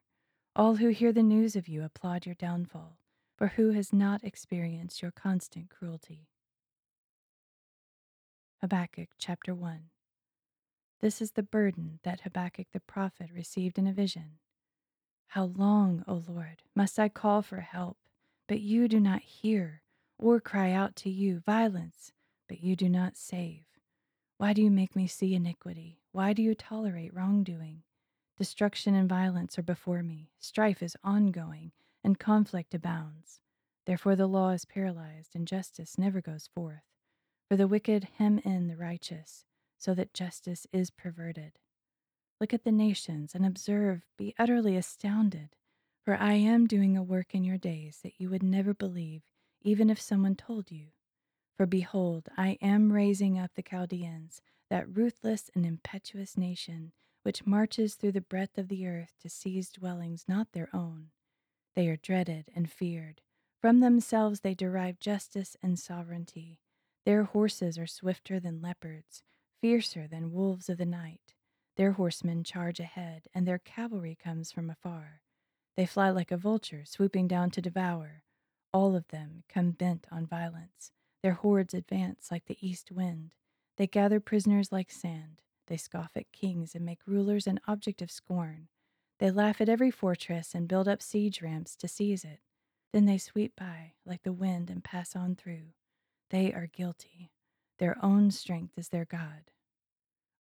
All 0.54 0.76
who 0.76 0.88
hear 0.88 1.14
the 1.14 1.22
news 1.22 1.56
of 1.56 1.66
you 1.66 1.82
applaud 1.82 2.26
your 2.26 2.34
downfall 2.34 2.98
for 3.38 3.48
who 3.48 3.70
has 3.70 3.90
not 3.90 4.22
experienced 4.22 5.00
your 5.00 5.10
constant 5.10 5.70
cruelty? 5.70 6.28
Habakkuk 8.60 9.08
chapter 9.16 9.54
1 9.54 9.84
This 11.00 11.22
is 11.22 11.30
the 11.32 11.42
burden 11.42 12.00
that 12.02 12.20
Habakkuk 12.20 12.66
the 12.70 12.80
prophet 12.80 13.30
received 13.34 13.78
in 13.78 13.86
a 13.86 13.94
vision. 13.94 14.40
How 15.28 15.44
long, 15.44 16.04
O 16.06 16.22
Lord, 16.28 16.62
must 16.76 16.98
I 16.98 17.08
call 17.08 17.40
for 17.40 17.60
help, 17.60 17.96
but 18.46 18.60
you 18.60 18.88
do 18.88 19.00
not 19.00 19.22
hear, 19.22 19.80
or 20.18 20.38
cry 20.38 20.72
out 20.72 20.94
to 20.96 21.08
you 21.08 21.40
violence, 21.40 22.12
but 22.46 22.62
you 22.62 22.76
do 22.76 22.90
not 22.90 23.16
save? 23.16 23.64
Why 24.36 24.52
do 24.52 24.60
you 24.60 24.70
make 24.70 24.94
me 24.94 25.06
see 25.06 25.34
iniquity? 25.34 26.02
Why 26.12 26.34
do 26.34 26.42
you 26.42 26.54
tolerate 26.54 27.14
wrongdoing? 27.14 27.84
Destruction 28.38 28.94
and 28.94 29.08
violence 29.08 29.58
are 29.58 29.62
before 29.62 30.02
me, 30.02 30.30
strife 30.40 30.82
is 30.82 30.96
ongoing 31.04 31.72
and 32.02 32.18
conflict 32.18 32.74
abounds. 32.74 33.40
Therefore 33.84 34.16
the 34.16 34.26
law 34.26 34.50
is 34.50 34.64
paralyzed, 34.64 35.34
and 35.34 35.46
justice 35.46 35.98
never 35.98 36.20
goes 36.20 36.48
forth. 36.54 36.82
For 37.48 37.56
the 37.56 37.68
wicked 37.68 38.08
hem 38.18 38.38
in 38.38 38.68
the 38.68 38.76
righteous, 38.76 39.44
so 39.76 39.94
that 39.94 40.14
justice 40.14 40.66
is 40.72 40.90
perverted. 40.90 41.58
Look 42.40 42.54
at 42.54 42.64
the 42.64 42.72
nations 42.72 43.34
and 43.34 43.44
observe, 43.44 44.02
be 44.16 44.34
utterly 44.38 44.76
astounded. 44.76 45.54
For 46.04 46.16
I 46.16 46.32
am 46.34 46.66
doing 46.66 46.96
a 46.96 47.02
work 47.02 47.34
in 47.34 47.44
your 47.44 47.58
days 47.58 48.00
that 48.02 48.14
you 48.18 48.30
would 48.30 48.42
never 48.42 48.74
believe, 48.74 49.22
even 49.60 49.90
if 49.90 50.00
someone 50.00 50.34
told 50.34 50.70
you. 50.70 50.88
For 51.56 51.66
behold, 51.66 52.28
I 52.36 52.58
am 52.60 52.92
raising 52.92 53.38
up 53.38 53.52
the 53.54 53.62
Chaldeans, 53.62 54.40
that 54.70 54.88
ruthless 54.88 55.50
and 55.54 55.64
impetuous 55.64 56.36
nation, 56.36 56.92
which 57.22 57.46
marches 57.46 57.94
through 57.94 58.12
the 58.12 58.20
breadth 58.20 58.58
of 58.58 58.68
the 58.68 58.86
earth 58.86 59.14
to 59.20 59.28
seize 59.28 59.70
dwellings 59.70 60.24
not 60.28 60.52
their 60.52 60.68
own. 60.74 61.08
They 61.74 61.88
are 61.88 61.96
dreaded 61.96 62.50
and 62.54 62.70
feared. 62.70 63.22
From 63.60 63.80
themselves 63.80 64.40
they 64.40 64.54
derive 64.54 64.98
justice 64.98 65.56
and 65.62 65.78
sovereignty. 65.78 66.58
Their 67.04 67.24
horses 67.24 67.78
are 67.78 67.86
swifter 67.86 68.40
than 68.40 68.62
leopards, 68.62 69.22
fiercer 69.60 70.06
than 70.06 70.32
wolves 70.32 70.68
of 70.68 70.78
the 70.78 70.86
night. 70.86 71.34
Their 71.76 71.92
horsemen 71.92 72.44
charge 72.44 72.80
ahead, 72.80 73.28
and 73.32 73.46
their 73.46 73.58
cavalry 73.58 74.16
comes 74.22 74.52
from 74.52 74.68
afar. 74.68 75.22
They 75.76 75.86
fly 75.86 76.10
like 76.10 76.30
a 76.30 76.36
vulture, 76.36 76.84
swooping 76.84 77.28
down 77.28 77.50
to 77.52 77.62
devour. 77.62 78.24
All 78.72 78.94
of 78.94 79.08
them 79.08 79.44
come 79.48 79.70
bent 79.70 80.06
on 80.10 80.26
violence. 80.26 80.92
Their 81.22 81.34
hordes 81.34 81.72
advance 81.72 82.30
like 82.30 82.46
the 82.46 82.58
east 82.60 82.90
wind. 82.90 83.34
They 83.78 83.86
gather 83.86 84.20
prisoners 84.20 84.70
like 84.72 84.90
sand. 84.90 85.42
They 85.72 85.78
scoff 85.78 86.18
at 86.18 86.32
kings 86.32 86.74
and 86.74 86.84
make 86.84 86.98
rulers 87.06 87.46
an 87.46 87.58
object 87.66 88.02
of 88.02 88.10
scorn. 88.10 88.68
They 89.20 89.30
laugh 89.30 89.58
at 89.58 89.70
every 89.70 89.90
fortress 89.90 90.54
and 90.54 90.68
build 90.68 90.86
up 90.86 91.00
siege 91.00 91.40
ramps 91.40 91.76
to 91.76 91.88
seize 91.88 92.24
it. 92.24 92.40
Then 92.92 93.06
they 93.06 93.16
sweep 93.16 93.56
by 93.56 93.94
like 94.04 94.22
the 94.22 94.34
wind 94.34 94.68
and 94.68 94.84
pass 94.84 95.16
on 95.16 95.34
through. 95.34 95.72
They 96.28 96.52
are 96.52 96.66
guilty. 96.66 97.30
Their 97.78 97.96
own 98.04 98.30
strength 98.30 98.74
is 98.76 98.90
their 98.90 99.06
God. 99.06 99.50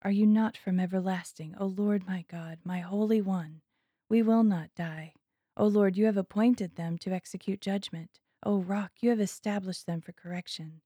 Are 0.01 0.11
you 0.11 0.27
not 0.27 0.57
from 0.57 0.81
everlasting, 0.81 1.55
O 1.57 1.65
Lord 1.65 2.05
my 2.05 2.25
God, 2.29 2.57
my 2.65 2.81
Holy 2.81 3.21
One? 3.21 3.61
We 4.09 4.21
will 4.21 4.43
not 4.43 4.75
die. 4.75 5.13
O 5.55 5.65
Lord, 5.65 5.95
you 5.95 6.07
have 6.07 6.17
appointed 6.17 6.75
them 6.75 6.97
to 6.97 7.13
execute 7.13 7.61
judgment. 7.61 8.19
O 8.43 8.57
Rock, 8.57 8.91
you 8.99 9.09
have 9.11 9.21
established 9.21 9.85
them 9.85 10.01
for 10.01 10.11
correction. 10.11 10.81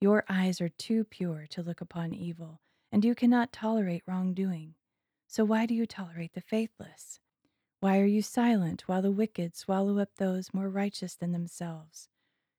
Your 0.00 0.24
eyes 0.26 0.58
are 0.62 0.70
too 0.70 1.04
pure 1.04 1.46
to 1.50 1.62
look 1.62 1.82
upon 1.82 2.14
evil, 2.14 2.62
and 2.92 3.04
you 3.04 3.14
cannot 3.14 3.52
tolerate 3.52 4.02
wrongdoing. 4.06 4.74
So 5.26 5.44
why 5.44 5.66
do 5.66 5.74
you 5.74 5.86
tolerate 5.86 6.32
the 6.34 6.40
faithless? 6.40 7.20
Why 7.80 7.98
are 7.98 8.06
you 8.06 8.20
silent 8.20 8.82
while 8.86 9.00
the 9.00 9.12
wicked 9.12 9.56
swallow 9.56 9.98
up 9.98 10.16
those 10.16 10.52
more 10.52 10.68
righteous 10.68 11.14
than 11.14 11.32
themselves? 11.32 12.08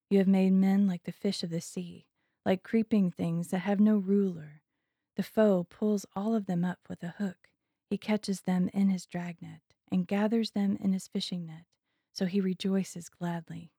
You 0.09 0.17
have 0.17 0.27
made 0.27 0.53
men 0.53 0.87
like 0.87 1.03
the 1.03 1.11
fish 1.11 1.43
of 1.43 1.49
the 1.49 1.61
sea, 1.61 2.07
like 2.45 2.63
creeping 2.63 3.11
things 3.11 3.49
that 3.49 3.59
have 3.59 3.79
no 3.79 3.97
ruler. 3.97 4.61
The 5.15 5.23
foe 5.23 5.65
pulls 5.69 6.05
all 6.15 6.33
of 6.33 6.47
them 6.47 6.65
up 6.65 6.79
with 6.89 7.03
a 7.03 7.15
hook. 7.17 7.49
He 7.89 7.97
catches 7.97 8.41
them 8.41 8.69
in 8.73 8.89
his 8.89 9.05
dragnet 9.05 9.61
and 9.91 10.07
gathers 10.07 10.51
them 10.51 10.77
in 10.81 10.93
his 10.93 11.07
fishing 11.07 11.45
net, 11.45 11.65
so 12.13 12.25
he 12.25 12.41
rejoices 12.41 13.09
gladly. 13.09 13.73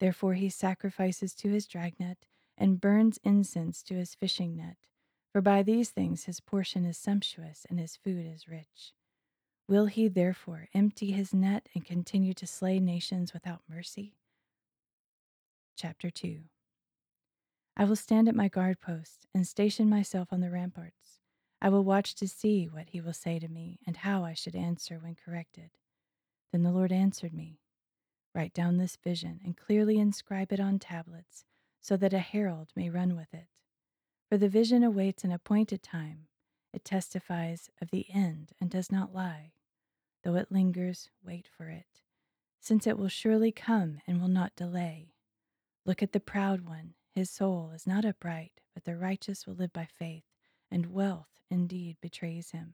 Therefore 0.00 0.34
he 0.34 0.50
sacrifices 0.50 1.34
to 1.36 1.50
his 1.50 1.66
dragnet 1.66 2.26
and 2.58 2.80
burns 2.80 3.18
incense 3.22 3.82
to 3.84 3.94
his 3.94 4.14
fishing 4.14 4.56
net, 4.56 4.76
for 5.34 5.40
by 5.40 5.64
these 5.64 5.90
things 5.90 6.24
his 6.24 6.38
portion 6.38 6.84
is 6.84 6.96
sumptuous 6.96 7.66
and 7.68 7.80
his 7.80 7.96
food 7.96 8.24
is 8.24 8.46
rich. 8.46 8.92
Will 9.68 9.86
he 9.86 10.06
therefore 10.06 10.68
empty 10.72 11.10
his 11.10 11.34
net 11.34 11.68
and 11.74 11.84
continue 11.84 12.32
to 12.34 12.46
slay 12.46 12.78
nations 12.78 13.34
without 13.34 13.62
mercy? 13.68 14.14
Chapter 15.76 16.08
2 16.08 16.42
I 17.76 17.84
will 17.84 17.96
stand 17.96 18.28
at 18.28 18.36
my 18.36 18.46
guard 18.46 18.80
post 18.80 19.26
and 19.34 19.44
station 19.44 19.90
myself 19.90 20.28
on 20.30 20.38
the 20.38 20.52
ramparts. 20.52 21.18
I 21.60 21.68
will 21.68 21.82
watch 21.82 22.14
to 22.14 22.28
see 22.28 22.66
what 22.66 22.90
he 22.90 23.00
will 23.00 23.12
say 23.12 23.40
to 23.40 23.48
me 23.48 23.80
and 23.84 23.96
how 23.96 24.22
I 24.22 24.34
should 24.34 24.54
answer 24.54 25.00
when 25.00 25.16
corrected. 25.16 25.70
Then 26.52 26.62
the 26.62 26.70
Lord 26.70 26.92
answered 26.92 27.34
me 27.34 27.58
Write 28.36 28.54
down 28.54 28.76
this 28.76 28.94
vision 29.02 29.40
and 29.44 29.56
clearly 29.56 29.98
inscribe 29.98 30.52
it 30.52 30.60
on 30.60 30.78
tablets 30.78 31.44
so 31.80 31.96
that 31.96 32.14
a 32.14 32.20
herald 32.20 32.68
may 32.76 32.88
run 32.88 33.16
with 33.16 33.34
it. 33.34 33.48
For 34.34 34.38
the 34.38 34.48
vision 34.48 34.82
awaits 34.82 35.22
an 35.22 35.30
appointed 35.30 35.80
time 35.80 36.26
it 36.72 36.84
testifies 36.84 37.70
of 37.80 37.92
the 37.92 38.06
end 38.12 38.50
and 38.60 38.68
does 38.68 38.90
not 38.90 39.14
lie. 39.14 39.52
Though 40.24 40.34
it 40.34 40.50
lingers, 40.50 41.08
wait 41.22 41.46
for 41.46 41.68
it, 41.68 42.02
since 42.58 42.84
it 42.84 42.98
will 42.98 43.06
surely 43.06 43.52
come 43.52 44.00
and 44.08 44.20
will 44.20 44.26
not 44.26 44.56
delay. 44.56 45.12
Look 45.86 46.02
at 46.02 46.10
the 46.10 46.18
proud 46.18 46.62
one. 46.62 46.94
His 47.12 47.30
soul 47.30 47.70
is 47.76 47.86
not 47.86 48.04
upright, 48.04 48.60
but 48.74 48.82
the 48.82 48.96
righteous 48.96 49.46
will 49.46 49.54
live 49.54 49.72
by 49.72 49.84
faith, 49.84 50.24
and 50.68 50.92
wealth 50.92 51.30
indeed 51.48 51.98
betrays 52.00 52.50
him. 52.50 52.72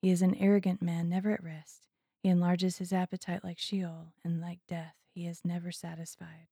He 0.00 0.10
is 0.10 0.20
an 0.20 0.34
arrogant 0.34 0.82
man, 0.82 1.08
never 1.08 1.30
at 1.30 1.44
rest. 1.44 1.86
He 2.24 2.28
enlarges 2.28 2.78
his 2.78 2.92
appetite 2.92 3.44
like 3.44 3.60
Sheol, 3.60 4.14
and 4.24 4.40
like 4.40 4.58
death, 4.66 4.96
he 5.14 5.28
is 5.28 5.44
never 5.44 5.70
satisfied. 5.70 6.48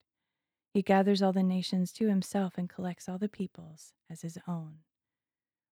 He 0.72 0.82
gathers 0.82 1.20
all 1.20 1.32
the 1.32 1.42
nations 1.42 1.92
to 1.94 2.08
himself 2.08 2.54
and 2.56 2.68
collects 2.68 3.08
all 3.08 3.18
the 3.18 3.28
peoples 3.28 3.92
as 4.08 4.22
his 4.22 4.38
own. 4.46 4.78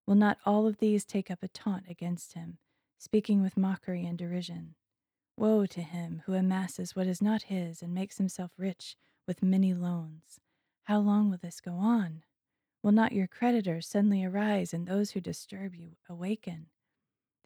Will 0.05 0.15
not 0.15 0.39
all 0.45 0.67
of 0.67 0.79
these 0.79 1.05
take 1.05 1.31
up 1.31 1.43
a 1.43 1.47
taunt 1.47 1.85
against 1.89 2.33
him, 2.33 2.57
speaking 2.97 3.41
with 3.41 3.57
mockery 3.57 4.05
and 4.05 4.17
derision? 4.17 4.75
Woe 5.37 5.65
to 5.67 5.81
him 5.81 6.23
who 6.25 6.33
amasses 6.33 6.95
what 6.95 7.07
is 7.07 7.21
not 7.21 7.43
his 7.43 7.81
and 7.81 7.93
makes 7.93 8.17
himself 8.17 8.51
rich 8.57 8.97
with 9.25 9.41
many 9.41 9.73
loans. 9.73 10.41
How 10.83 10.99
long 10.99 11.29
will 11.29 11.37
this 11.37 11.61
go 11.61 11.73
on? 11.73 12.23
Will 12.83 12.91
not 12.91 13.13
your 13.13 13.27
creditors 13.27 13.87
suddenly 13.87 14.23
arise 14.23 14.73
and 14.73 14.85
those 14.87 15.11
who 15.11 15.21
disturb 15.21 15.75
you 15.75 15.91
awaken? 16.09 16.67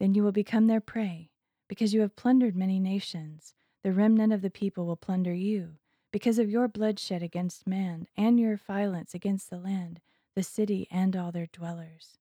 Then 0.00 0.14
you 0.14 0.24
will 0.24 0.32
become 0.32 0.66
their 0.66 0.80
prey, 0.80 1.30
because 1.68 1.94
you 1.94 2.00
have 2.00 2.16
plundered 2.16 2.56
many 2.56 2.80
nations. 2.80 3.54
The 3.84 3.92
remnant 3.92 4.32
of 4.32 4.42
the 4.42 4.50
people 4.50 4.86
will 4.86 4.96
plunder 4.96 5.34
you, 5.34 5.74
because 6.14 6.38
of 6.38 6.48
your 6.48 6.68
bloodshed 6.68 7.24
against 7.24 7.66
man 7.66 8.06
and 8.16 8.38
your 8.38 8.56
violence 8.56 9.14
against 9.14 9.50
the 9.50 9.58
land, 9.58 9.98
the 10.36 10.44
city, 10.44 10.86
and 10.88 11.16
all 11.16 11.32
their 11.32 11.48
dwellers. 11.52 12.18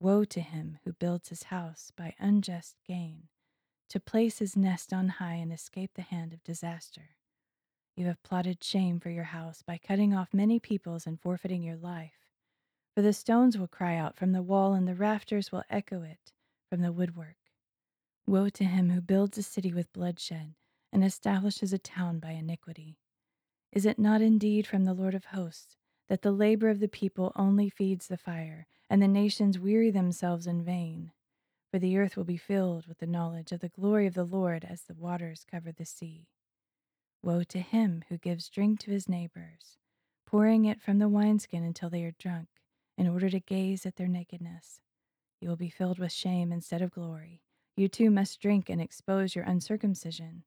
Woe 0.00 0.24
to 0.24 0.40
him 0.40 0.78
who 0.82 0.94
builds 0.94 1.28
his 1.28 1.42
house 1.42 1.92
by 1.94 2.14
unjust 2.18 2.76
gain, 2.86 3.24
to 3.90 4.00
place 4.00 4.38
his 4.38 4.56
nest 4.56 4.94
on 4.94 5.10
high 5.10 5.34
and 5.34 5.52
escape 5.52 5.90
the 5.92 6.00
hand 6.00 6.32
of 6.32 6.42
disaster. 6.42 7.16
You 7.98 8.06
have 8.06 8.22
plotted 8.22 8.64
shame 8.64 8.98
for 8.98 9.10
your 9.10 9.24
house 9.24 9.60
by 9.60 9.76
cutting 9.76 10.14
off 10.14 10.32
many 10.32 10.58
peoples 10.58 11.06
and 11.06 11.20
forfeiting 11.20 11.62
your 11.62 11.76
life. 11.76 12.30
For 12.94 13.02
the 13.02 13.12
stones 13.12 13.58
will 13.58 13.68
cry 13.68 13.96
out 13.96 14.16
from 14.16 14.32
the 14.32 14.40
wall, 14.40 14.72
and 14.72 14.88
the 14.88 14.94
rafters 14.94 15.52
will 15.52 15.64
echo 15.68 16.02
it 16.02 16.32
from 16.70 16.80
the 16.80 16.92
woodwork. 16.92 17.36
Woe 18.26 18.48
to 18.48 18.64
him 18.64 18.88
who 18.88 19.02
builds 19.02 19.36
a 19.36 19.42
city 19.42 19.74
with 19.74 19.92
bloodshed 19.92 20.54
and 20.90 21.04
establishes 21.04 21.74
a 21.74 21.78
town 21.78 22.20
by 22.20 22.30
iniquity. 22.30 22.96
Is 23.72 23.86
it 23.86 23.98
not 23.98 24.22
indeed 24.22 24.66
from 24.66 24.84
the 24.84 24.94
Lord 24.94 25.14
of 25.14 25.26
hosts 25.26 25.76
that 26.08 26.22
the 26.22 26.32
labor 26.32 26.68
of 26.68 26.80
the 26.80 26.88
people 26.88 27.32
only 27.36 27.68
feeds 27.68 28.06
the 28.06 28.16
fire, 28.16 28.66
and 28.90 29.02
the 29.02 29.08
nations 29.08 29.58
weary 29.58 29.90
themselves 29.90 30.46
in 30.46 30.64
vain. 30.64 31.12
For 31.70 31.78
the 31.78 31.98
earth 31.98 32.16
will 32.16 32.24
be 32.24 32.38
filled 32.38 32.86
with 32.86 32.98
the 32.98 33.06
knowledge 33.06 33.52
of 33.52 33.60
the 33.60 33.68
glory 33.68 34.06
of 34.06 34.14
the 34.14 34.24
Lord 34.24 34.64
as 34.64 34.82
the 34.82 34.94
waters 34.94 35.44
cover 35.50 35.70
the 35.70 35.84
sea. 35.84 36.28
Woe 37.22 37.42
to 37.44 37.60
him 37.60 38.04
who 38.08 38.16
gives 38.16 38.48
drink 38.48 38.80
to 38.80 38.90
his 38.90 39.08
neighbors, 39.08 39.76
pouring 40.26 40.64
it 40.64 40.80
from 40.80 40.98
the 40.98 41.08
wineskin 41.08 41.62
until 41.62 41.90
they 41.90 42.04
are 42.04 42.14
drunk, 42.18 42.48
in 42.96 43.06
order 43.06 43.28
to 43.28 43.40
gaze 43.40 43.84
at 43.84 43.96
their 43.96 44.08
nakedness. 44.08 44.80
You 45.40 45.48
will 45.48 45.56
be 45.56 45.68
filled 45.68 45.98
with 45.98 46.10
shame 46.10 46.52
instead 46.52 46.80
of 46.80 46.90
glory. 46.90 47.42
You 47.76 47.88
too 47.88 48.10
must 48.10 48.40
drink 48.40 48.70
and 48.70 48.80
expose 48.80 49.36
your 49.36 49.44
uncircumcision. 49.44 50.44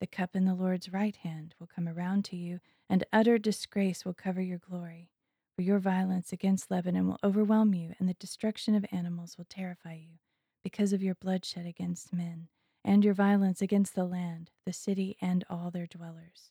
The 0.00 0.06
cup 0.06 0.34
in 0.34 0.46
the 0.46 0.54
Lord's 0.54 0.92
right 0.92 1.14
hand 1.14 1.54
will 1.60 1.66
come 1.66 1.86
around 1.86 2.24
to 2.26 2.36
you, 2.36 2.60
and 2.88 3.04
utter 3.12 3.38
disgrace 3.38 4.04
will 4.04 4.14
cover 4.14 4.40
your 4.40 4.58
glory. 4.58 5.10
For 5.54 5.62
your 5.62 5.78
violence 5.78 6.32
against 6.32 6.70
Lebanon 6.70 7.06
will 7.06 7.18
overwhelm 7.22 7.74
you, 7.74 7.94
and 7.98 8.08
the 8.08 8.14
destruction 8.14 8.74
of 8.74 8.86
animals 8.90 9.36
will 9.36 9.44
terrify 9.44 9.94
you, 9.94 10.18
because 10.64 10.94
of 10.94 11.02
your 11.02 11.14
bloodshed 11.14 11.66
against 11.66 12.14
men, 12.14 12.48
and 12.82 13.04
your 13.04 13.12
violence 13.12 13.60
against 13.60 13.94
the 13.94 14.06
land, 14.06 14.50
the 14.64 14.72
city, 14.72 15.18
and 15.20 15.44
all 15.50 15.70
their 15.70 15.86
dwellers. 15.86 16.50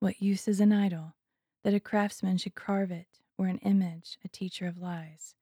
What 0.00 0.20
use 0.20 0.46
is 0.46 0.60
an 0.60 0.72
idol, 0.72 1.14
that 1.62 1.72
a 1.72 1.80
craftsman 1.80 2.36
should 2.36 2.54
carve 2.54 2.90
it, 2.90 3.20
or 3.38 3.46
an 3.46 3.58
image, 3.58 4.18
a 4.22 4.28
teacher 4.28 4.66
of 4.66 4.76
lies? 4.76 5.34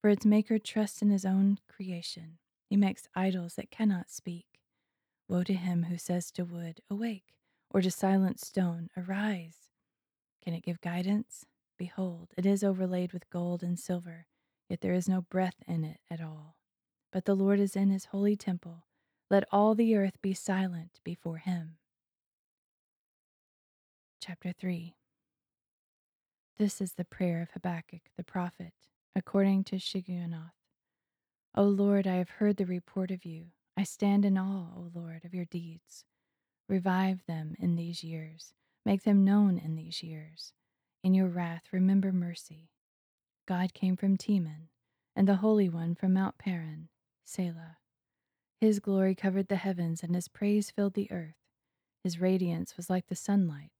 For 0.00 0.10
its 0.10 0.26
maker 0.26 0.58
trusts 0.58 1.02
in 1.02 1.10
his 1.10 1.24
own 1.24 1.58
creation. 1.68 2.38
He 2.68 2.76
makes 2.76 3.08
idols 3.14 3.54
that 3.54 3.70
cannot 3.70 4.10
speak. 4.10 4.49
Woe 5.30 5.44
to 5.44 5.54
him 5.54 5.84
who 5.84 5.96
says 5.96 6.32
to 6.32 6.44
wood, 6.44 6.80
Awake, 6.90 7.36
or 7.70 7.80
to 7.80 7.90
silent 7.92 8.40
stone, 8.40 8.90
Arise. 8.96 9.68
Can 10.42 10.54
it 10.54 10.64
give 10.64 10.80
guidance? 10.80 11.46
Behold, 11.78 12.30
it 12.36 12.44
is 12.44 12.64
overlaid 12.64 13.12
with 13.12 13.30
gold 13.30 13.62
and 13.62 13.78
silver, 13.78 14.26
yet 14.68 14.80
there 14.80 14.92
is 14.92 15.08
no 15.08 15.20
breath 15.20 15.62
in 15.68 15.84
it 15.84 16.00
at 16.10 16.20
all. 16.20 16.56
But 17.12 17.26
the 17.26 17.36
Lord 17.36 17.60
is 17.60 17.76
in 17.76 17.90
his 17.90 18.06
holy 18.06 18.34
temple. 18.34 18.86
Let 19.30 19.44
all 19.52 19.76
the 19.76 19.94
earth 19.94 20.20
be 20.20 20.34
silent 20.34 20.98
before 21.04 21.38
him. 21.38 21.76
Chapter 24.20 24.50
3 24.50 24.96
This 26.58 26.80
is 26.80 26.94
the 26.94 27.04
prayer 27.04 27.40
of 27.40 27.52
Habakkuk 27.52 28.10
the 28.16 28.24
prophet, 28.24 28.72
according 29.14 29.62
to 29.64 29.76
Shigionoth. 29.76 30.50
O 31.54 31.62
Lord, 31.62 32.08
I 32.08 32.16
have 32.16 32.30
heard 32.30 32.56
the 32.56 32.66
report 32.66 33.12
of 33.12 33.24
you. 33.24 33.52
I 33.80 33.84
stand 33.84 34.26
in 34.26 34.36
awe, 34.36 34.66
O 34.76 34.90
Lord, 34.94 35.24
of 35.24 35.32
your 35.32 35.46
deeds. 35.46 36.04
Revive 36.68 37.24
them 37.24 37.56
in 37.58 37.76
these 37.76 38.04
years, 38.04 38.52
make 38.84 39.04
them 39.04 39.24
known 39.24 39.56
in 39.56 39.74
these 39.74 40.02
years. 40.02 40.52
In 41.02 41.14
your 41.14 41.28
wrath, 41.28 41.62
remember 41.72 42.12
mercy. 42.12 42.68
God 43.48 43.72
came 43.72 43.96
from 43.96 44.18
Teman, 44.18 44.68
and 45.16 45.26
the 45.26 45.36
Holy 45.36 45.70
One 45.70 45.94
from 45.94 46.12
Mount 46.12 46.36
Paran, 46.36 46.90
Selah. 47.24 47.78
His 48.60 48.80
glory 48.80 49.14
covered 49.14 49.48
the 49.48 49.56
heavens, 49.56 50.02
and 50.02 50.14
his 50.14 50.28
praise 50.28 50.70
filled 50.70 50.92
the 50.92 51.10
earth. 51.10 51.40
His 52.04 52.20
radiance 52.20 52.76
was 52.76 52.90
like 52.90 53.06
the 53.06 53.16
sunlight. 53.16 53.72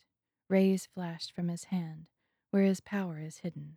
Rays 0.48 0.86
flashed 0.86 1.34
from 1.34 1.48
his 1.48 1.64
hand, 1.64 2.06
where 2.52 2.62
his 2.62 2.80
power 2.80 3.20
is 3.20 3.40
hidden. 3.40 3.76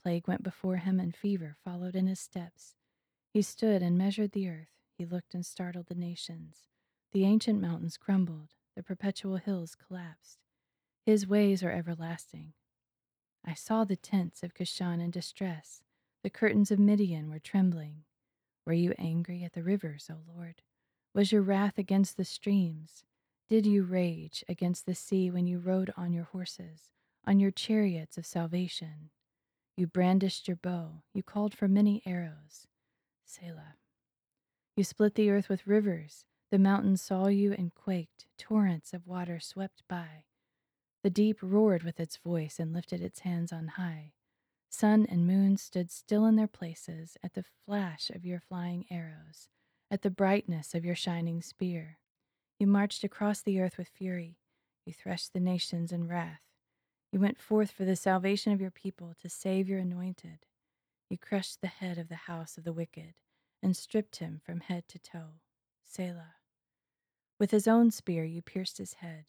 Plague 0.00 0.28
went 0.28 0.44
before 0.44 0.76
him, 0.76 1.00
and 1.00 1.12
fever 1.12 1.56
followed 1.64 1.96
in 1.96 2.06
his 2.06 2.20
steps. 2.20 2.76
He 3.34 3.42
stood 3.42 3.82
and 3.82 3.98
measured 3.98 4.30
the 4.30 4.48
earth. 4.48 4.68
He 5.00 5.06
looked 5.06 5.32
and 5.32 5.46
startled 5.46 5.86
the 5.86 5.94
nations. 5.94 6.68
The 7.12 7.24
ancient 7.24 7.58
mountains 7.58 7.96
crumbled, 7.96 8.50
the 8.76 8.82
perpetual 8.82 9.36
hills 9.36 9.74
collapsed. 9.74 10.40
His 11.06 11.26
ways 11.26 11.62
are 11.62 11.70
everlasting. 11.70 12.52
I 13.42 13.54
saw 13.54 13.84
the 13.84 13.96
tents 13.96 14.42
of 14.42 14.52
Cushan 14.52 15.00
in 15.00 15.10
distress. 15.10 15.80
The 16.22 16.28
curtains 16.28 16.70
of 16.70 16.78
Midian 16.78 17.30
were 17.30 17.38
trembling. 17.38 18.02
Were 18.66 18.74
you 18.74 18.92
angry 18.98 19.42
at 19.42 19.54
the 19.54 19.62
rivers, 19.62 20.10
O 20.12 20.16
Lord? 20.36 20.60
Was 21.14 21.32
your 21.32 21.40
wrath 21.40 21.78
against 21.78 22.18
the 22.18 22.24
streams? 22.26 23.02
Did 23.48 23.64
you 23.64 23.84
rage 23.84 24.44
against 24.50 24.84
the 24.84 24.94
sea 24.94 25.30
when 25.30 25.46
you 25.46 25.60
rode 25.60 25.94
on 25.96 26.12
your 26.12 26.24
horses, 26.24 26.90
on 27.26 27.40
your 27.40 27.52
chariots 27.52 28.18
of 28.18 28.26
salvation? 28.26 29.08
You 29.78 29.86
brandished 29.86 30.46
your 30.46 30.58
bow, 30.58 31.04
you 31.14 31.22
called 31.22 31.54
for 31.54 31.68
many 31.68 32.02
arrows. 32.04 32.66
Selah. 33.24 33.79
You 34.80 34.84
split 34.84 35.14
the 35.14 35.28
earth 35.28 35.50
with 35.50 35.66
rivers. 35.66 36.24
The 36.50 36.58
mountains 36.58 37.02
saw 37.02 37.26
you 37.26 37.52
and 37.52 37.74
quaked. 37.74 38.24
Torrents 38.38 38.94
of 38.94 39.06
water 39.06 39.38
swept 39.38 39.82
by. 39.90 40.24
The 41.02 41.10
deep 41.10 41.36
roared 41.42 41.82
with 41.82 42.00
its 42.00 42.16
voice 42.16 42.58
and 42.58 42.72
lifted 42.72 43.02
its 43.02 43.18
hands 43.20 43.52
on 43.52 43.68
high. 43.76 44.14
Sun 44.70 45.04
and 45.10 45.26
moon 45.26 45.58
stood 45.58 45.90
still 45.90 46.24
in 46.24 46.36
their 46.36 46.48
places 46.48 47.18
at 47.22 47.34
the 47.34 47.44
flash 47.66 48.08
of 48.08 48.24
your 48.24 48.40
flying 48.40 48.86
arrows, 48.90 49.50
at 49.90 50.00
the 50.00 50.08
brightness 50.08 50.74
of 50.74 50.82
your 50.82 50.94
shining 50.94 51.42
spear. 51.42 51.98
You 52.58 52.66
marched 52.66 53.04
across 53.04 53.42
the 53.42 53.60
earth 53.60 53.76
with 53.76 53.88
fury. 53.88 54.38
You 54.86 54.94
threshed 54.94 55.34
the 55.34 55.40
nations 55.40 55.92
in 55.92 56.08
wrath. 56.08 56.40
You 57.12 57.20
went 57.20 57.38
forth 57.38 57.70
for 57.70 57.84
the 57.84 57.96
salvation 57.96 58.50
of 58.54 58.62
your 58.62 58.70
people 58.70 59.12
to 59.20 59.28
save 59.28 59.68
your 59.68 59.80
anointed. 59.80 60.46
You 61.10 61.18
crushed 61.18 61.60
the 61.60 61.66
head 61.66 61.98
of 61.98 62.08
the 62.08 62.30
house 62.30 62.56
of 62.56 62.64
the 62.64 62.72
wicked 62.72 63.12
and 63.62 63.76
stripped 63.76 64.16
him 64.16 64.40
from 64.44 64.60
head 64.60 64.88
to 64.88 64.98
toe. 64.98 65.40
Selah. 65.84 66.34
With 67.38 67.50
his 67.50 67.66
own 67.66 67.90
spear 67.90 68.24
you 68.24 68.42
pierced 68.42 68.78
his 68.78 68.94
head. 68.94 69.26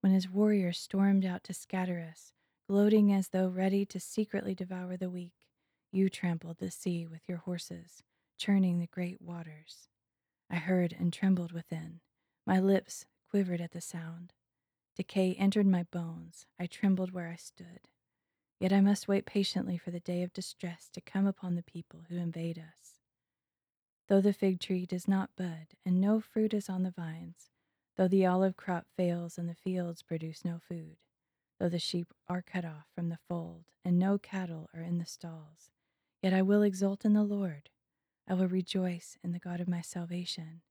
When 0.00 0.12
his 0.12 0.30
warriors 0.30 0.78
stormed 0.78 1.24
out 1.24 1.42
to 1.44 1.54
scatter 1.54 1.98
us, 1.98 2.32
gloating 2.68 3.12
as 3.12 3.28
though 3.28 3.48
ready 3.48 3.84
to 3.86 3.98
secretly 3.98 4.54
devour 4.54 4.96
the 4.96 5.10
weak, 5.10 5.48
you 5.90 6.08
trampled 6.08 6.58
the 6.58 6.70
sea 6.70 7.06
with 7.06 7.28
your 7.28 7.38
horses, 7.38 8.02
churning 8.36 8.78
the 8.78 8.86
great 8.86 9.20
waters. 9.20 9.88
I 10.50 10.56
heard 10.56 10.94
and 10.98 11.12
trembled 11.12 11.52
within. 11.52 12.00
My 12.46 12.60
lips 12.60 13.06
quivered 13.30 13.60
at 13.60 13.72
the 13.72 13.80
sound. 13.80 14.32
Decay 14.94 15.34
entered 15.34 15.66
my 15.66 15.82
bones. 15.82 16.46
I 16.58 16.66
trembled 16.66 17.12
where 17.12 17.28
I 17.28 17.36
stood. 17.36 17.88
Yet 18.60 18.72
I 18.72 18.80
must 18.80 19.08
wait 19.08 19.26
patiently 19.26 19.76
for 19.76 19.90
the 19.90 20.00
day 20.00 20.22
of 20.22 20.32
distress 20.32 20.88
to 20.92 21.00
come 21.00 21.26
upon 21.26 21.54
the 21.54 21.62
people 21.62 22.04
who 22.08 22.16
invade 22.16 22.58
us. 22.58 22.85
Though 24.08 24.20
the 24.20 24.32
fig 24.32 24.60
tree 24.60 24.86
does 24.86 25.08
not 25.08 25.30
bud, 25.36 25.74
and 25.84 26.00
no 26.00 26.20
fruit 26.20 26.54
is 26.54 26.68
on 26.68 26.84
the 26.84 26.92
vines, 26.92 27.50
though 27.96 28.06
the 28.06 28.24
olive 28.24 28.56
crop 28.56 28.86
fails 28.96 29.36
and 29.36 29.48
the 29.48 29.54
fields 29.54 30.02
produce 30.02 30.44
no 30.44 30.60
food, 30.60 30.98
though 31.58 31.68
the 31.68 31.80
sheep 31.80 32.14
are 32.28 32.42
cut 32.42 32.64
off 32.64 32.86
from 32.94 33.08
the 33.08 33.18
fold, 33.28 33.64
and 33.84 33.98
no 33.98 34.16
cattle 34.16 34.68
are 34.72 34.82
in 34.82 34.98
the 34.98 35.06
stalls, 35.06 35.70
yet 36.22 36.32
I 36.32 36.42
will 36.42 36.62
exult 36.62 37.04
in 37.04 37.14
the 37.14 37.24
Lord. 37.24 37.70
I 38.28 38.34
will 38.34 38.48
rejoice 38.48 39.18
in 39.24 39.32
the 39.32 39.38
God 39.40 39.60
of 39.60 39.68
my 39.68 39.80
salvation. 39.80 40.62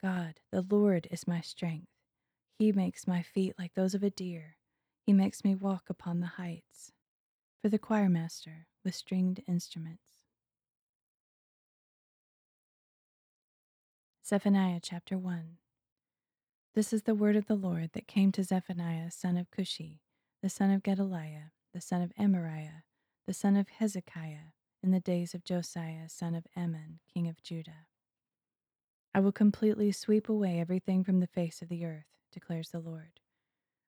God, 0.00 0.40
the 0.52 0.62
Lord, 0.62 1.08
is 1.10 1.26
my 1.26 1.40
strength. 1.40 1.88
He 2.58 2.70
makes 2.72 3.06
my 3.06 3.22
feet 3.22 3.54
like 3.58 3.74
those 3.74 3.94
of 3.94 4.02
a 4.02 4.10
deer. 4.10 4.56
He 5.04 5.12
makes 5.12 5.44
me 5.44 5.54
walk 5.54 5.84
upon 5.88 6.20
the 6.20 6.26
heights. 6.26 6.92
For 7.62 7.68
the 7.68 7.78
choirmaster 7.78 8.66
with 8.84 8.94
stringed 8.94 9.42
instruments. 9.48 10.17
Zephaniah 14.28 14.80
chapter 14.82 15.16
1 15.16 15.56
This 16.74 16.92
is 16.92 17.04
the 17.04 17.14
word 17.14 17.34
of 17.34 17.46
the 17.46 17.54
Lord 17.54 17.92
that 17.94 18.06
came 18.06 18.30
to 18.32 18.44
Zephaniah, 18.44 19.10
son 19.10 19.38
of 19.38 19.50
Cushi, 19.50 20.00
the 20.42 20.50
son 20.50 20.70
of 20.70 20.82
Gedaliah, 20.82 21.52
the 21.72 21.80
son 21.80 22.02
of 22.02 22.12
Amariah, 22.20 22.82
the 23.26 23.32
son 23.32 23.56
of 23.56 23.70
Hezekiah, 23.70 24.52
in 24.82 24.90
the 24.90 25.00
days 25.00 25.32
of 25.32 25.46
Josiah, 25.46 26.10
son 26.10 26.34
of 26.34 26.46
Amon, 26.54 26.98
king 27.10 27.26
of 27.26 27.42
Judah. 27.42 27.86
I 29.14 29.20
will 29.20 29.32
completely 29.32 29.92
sweep 29.92 30.28
away 30.28 30.60
everything 30.60 31.04
from 31.04 31.20
the 31.20 31.26
face 31.26 31.62
of 31.62 31.70
the 31.70 31.86
earth, 31.86 32.04
declares 32.30 32.68
the 32.68 32.80
Lord. 32.80 33.20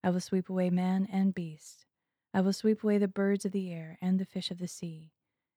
I 0.02 0.08
will 0.08 0.20
sweep 0.20 0.48
away 0.48 0.70
man 0.70 1.06
and 1.12 1.34
beast. 1.34 1.84
I 2.32 2.40
will 2.40 2.54
sweep 2.54 2.82
away 2.82 2.96
the 2.96 3.08
birds 3.08 3.44
of 3.44 3.52
the 3.52 3.70
air 3.70 3.98
and 4.00 4.18
the 4.18 4.24
fish 4.24 4.50
of 4.50 4.56
the 4.56 4.68
sea, 4.68 5.12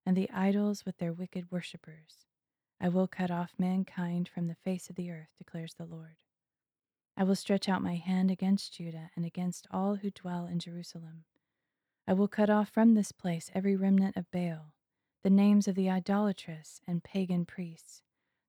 and 0.06 0.18
the 0.18 0.30
idols 0.30 0.84
with 0.86 0.98
their 0.98 1.14
wicked 1.14 1.50
worshippers. 1.50 2.26
I 2.80 2.90
will 2.90 3.08
cut 3.08 3.32
off 3.32 3.54
mankind 3.58 4.28
from 4.28 4.48
the 4.48 4.56
face 4.56 4.90
of 4.90 4.96
the 4.96 5.12
earth, 5.12 5.30
declares 5.38 5.76
the 5.76 5.86
Lord. 5.86 6.18
I 7.16 7.24
will 7.24 7.36
stretch 7.36 7.70
out 7.70 7.82
my 7.82 7.96
hand 7.96 8.32
against 8.32 8.74
Judah 8.74 9.12
and 9.16 9.26
against 9.26 9.68
all 9.72 9.96
who 9.96 10.10
dwell 10.10 10.46
in 10.48 10.60
Jerusalem. 10.60 11.26
I 12.08 12.14
will 12.14 12.28
cut 12.28 12.50
off 12.50 12.70
from 12.70 12.94
this 12.94 13.12
place 13.12 13.52
every 13.54 13.76
remnant 13.76 14.18
of 14.18 14.30
Baal, 14.32 14.74
the 15.24 15.30
names 15.30 15.68
of 15.68 15.76
the 15.76 15.90
idolatrous 15.90 16.82
and 16.88 17.04
pagan 17.04 17.46
priests, 17.46 18.02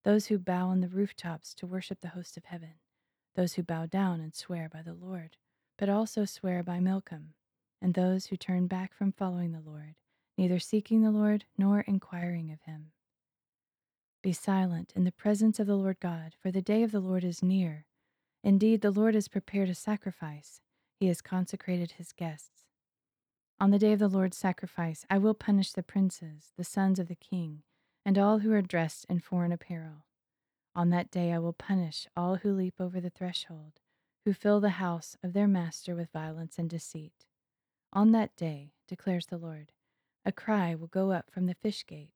those 0.03 0.27
who 0.27 0.39
bow 0.39 0.69
on 0.69 0.81
the 0.81 0.89
rooftops 0.89 1.55
to 1.55 1.67
worship 1.67 2.01
the 2.01 2.09
host 2.09 2.37
of 2.37 2.47
heaven, 2.47 2.75
those 3.37 3.55
who 3.55 3.63
bow 3.63 3.87
down 3.87 4.21
and 4.21 4.35
swear 4.35 4.69
by 4.69 4.83
the 4.83 4.95
Lord, 4.95 5.37
but 5.77 5.89
also 5.89 6.25
swear 6.25 6.63
by 6.63 6.81
Milcom, 6.81 7.35
and 7.81 7.95
those 7.95 8.27
who 8.27 8.37
turn 8.37 8.67
back 8.67 8.95
from 8.95 9.13
following 9.13 9.53
the 9.53 9.61
Lord, 9.61 9.95
neither 10.39 10.59
seeking 10.59 11.03
the 11.03 11.11
Lord 11.11 11.45
nor 11.59 11.83
inquiring 11.83 12.51
of 12.51 12.63
him. 12.63 12.93
Be 14.25 14.33
silent 14.33 14.91
in 14.97 15.05
the 15.05 15.13
presence 15.13 15.61
of 15.61 15.67
the 15.67 15.77
Lord 15.77 16.01
God, 16.01 16.35
for 16.41 16.51
the 16.51 16.63
day 16.63 16.83
of 16.83 16.93
the 16.93 17.01
Lord 17.01 17.25
is 17.25 17.43
near 17.43 17.85
Indeed, 18.43 18.81
the 18.81 18.91
Lord 18.91 19.15
has 19.15 19.29
prepared 19.29 19.69
a 19.69 19.75
sacrifice, 19.75 20.63
he 20.99 21.09
has 21.09 21.21
consecrated 21.21 21.93
his 21.93 22.13
guests. 22.13 22.65
On 23.61 23.71
the 23.71 23.79
day 23.79 23.93
of 23.93 23.99
the 23.99 24.09
Lord's 24.09 24.39
sacrifice, 24.39 25.05
I 25.11 25.19
will 25.19 25.35
punish 25.35 25.73
the 25.73 25.83
princes, 25.83 26.53
the 26.57 26.65
sons 26.65 26.99
of 26.99 27.09
the 27.09 27.15
king, 27.15 27.65
and 28.03 28.17
all 28.17 28.39
who 28.39 28.51
are 28.53 28.63
dressed 28.63 29.05
in 29.11 29.21
foreign 29.21 29.53
apparel. 29.53 30.07
On 30.75 30.89
that 30.89 31.11
day 31.11 31.31
I 31.31 31.39
will 31.39 31.53
punish 31.53 32.09
all 32.17 32.37
who 32.37 32.55
leap 32.55 32.81
over 32.81 33.03
the 33.03 33.11
threshold, 33.11 33.73
who 34.25 34.33
fill 34.33 34.59
the 34.59 34.81
house 34.81 35.19
of 35.23 35.35
their 35.35 35.49
master 35.49 35.95
with 35.95 36.11
violence 36.13 36.59
and 36.59 36.71
deceit. 36.71 37.27
On 37.93 38.13
that 38.13 38.35
day, 38.37 38.73
declares 38.89 39.27
the 39.27 39.37
Lord, 39.37 39.71
a 40.25 40.33
cry 40.33 40.75
will 40.75 40.87
go 40.87 41.13
up 41.13 41.31
from 41.31 41.45
the 41.45 41.57
fish 41.57 41.85
gate, 41.87 42.14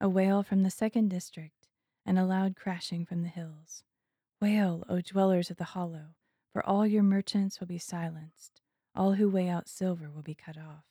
a 0.00 0.08
wail 0.08 0.42
from 0.42 0.62
the 0.62 0.70
second 0.70 1.08
district, 1.08 1.68
and 2.06 2.18
a 2.18 2.24
loud 2.24 2.56
crashing 2.56 3.04
from 3.04 3.22
the 3.22 3.28
hills. 3.28 3.82
Wail, 4.40 4.84
O 4.88 5.00
dwellers 5.00 5.50
of 5.50 5.58
the 5.58 5.64
hollow, 5.64 6.14
for 6.52 6.64
all 6.64 6.86
your 6.86 7.02
merchants 7.02 7.60
will 7.60 7.66
be 7.66 7.78
silenced, 7.78 8.62
all 8.94 9.12
who 9.14 9.28
weigh 9.28 9.48
out 9.48 9.68
silver 9.68 10.10
will 10.10 10.22
be 10.22 10.34
cut 10.34 10.56
off. 10.56 10.84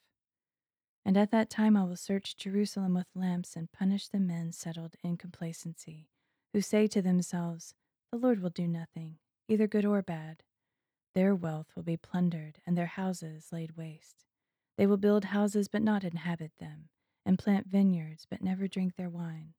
And 1.04 1.18
at 1.18 1.32
that 1.32 1.50
time 1.50 1.75
I 1.75 1.84
will 1.84 1.96
search 1.96 2.38
Jerusalem 2.38 2.94
with 2.94 3.08
lamps 3.16 3.56
and 3.56 3.72
punish 3.72 4.08
the 4.08 4.20
men 4.20 4.51
settled 4.51 4.96
in 5.04 5.18
complacency, 5.18 6.10
who 6.54 6.62
say 6.62 6.86
to 6.88 7.01
themselves, 7.01 7.74
The 8.12 8.18
Lord 8.20 8.42
will 8.42 8.51
do 8.51 8.68
nothing, 8.68 9.18
either 9.48 9.66
good 9.66 9.86
or 9.86 10.04
bad. 10.04 10.44
Their 11.16 11.34
wealth 11.34 11.72
will 11.75 11.84
be 11.84 11.98
plundered 11.98 12.60
and 12.66 12.78
their 12.78 12.86
houses 12.86 13.48
laid 13.51 13.75
waste. 13.75 14.25
They 14.78 14.86
will 14.86 14.98
build 14.98 15.25
houses 15.25 15.68
but 15.68 15.82
not 15.82 16.04
inhabit 16.04 16.51
them, 16.60 16.89
and 17.25 17.39
plant 17.39 17.67
vineyards 17.67 18.25
but 18.29 18.41
never 18.41 18.67
drink 18.67 18.95
their 18.95 19.09
wine. 19.09 19.53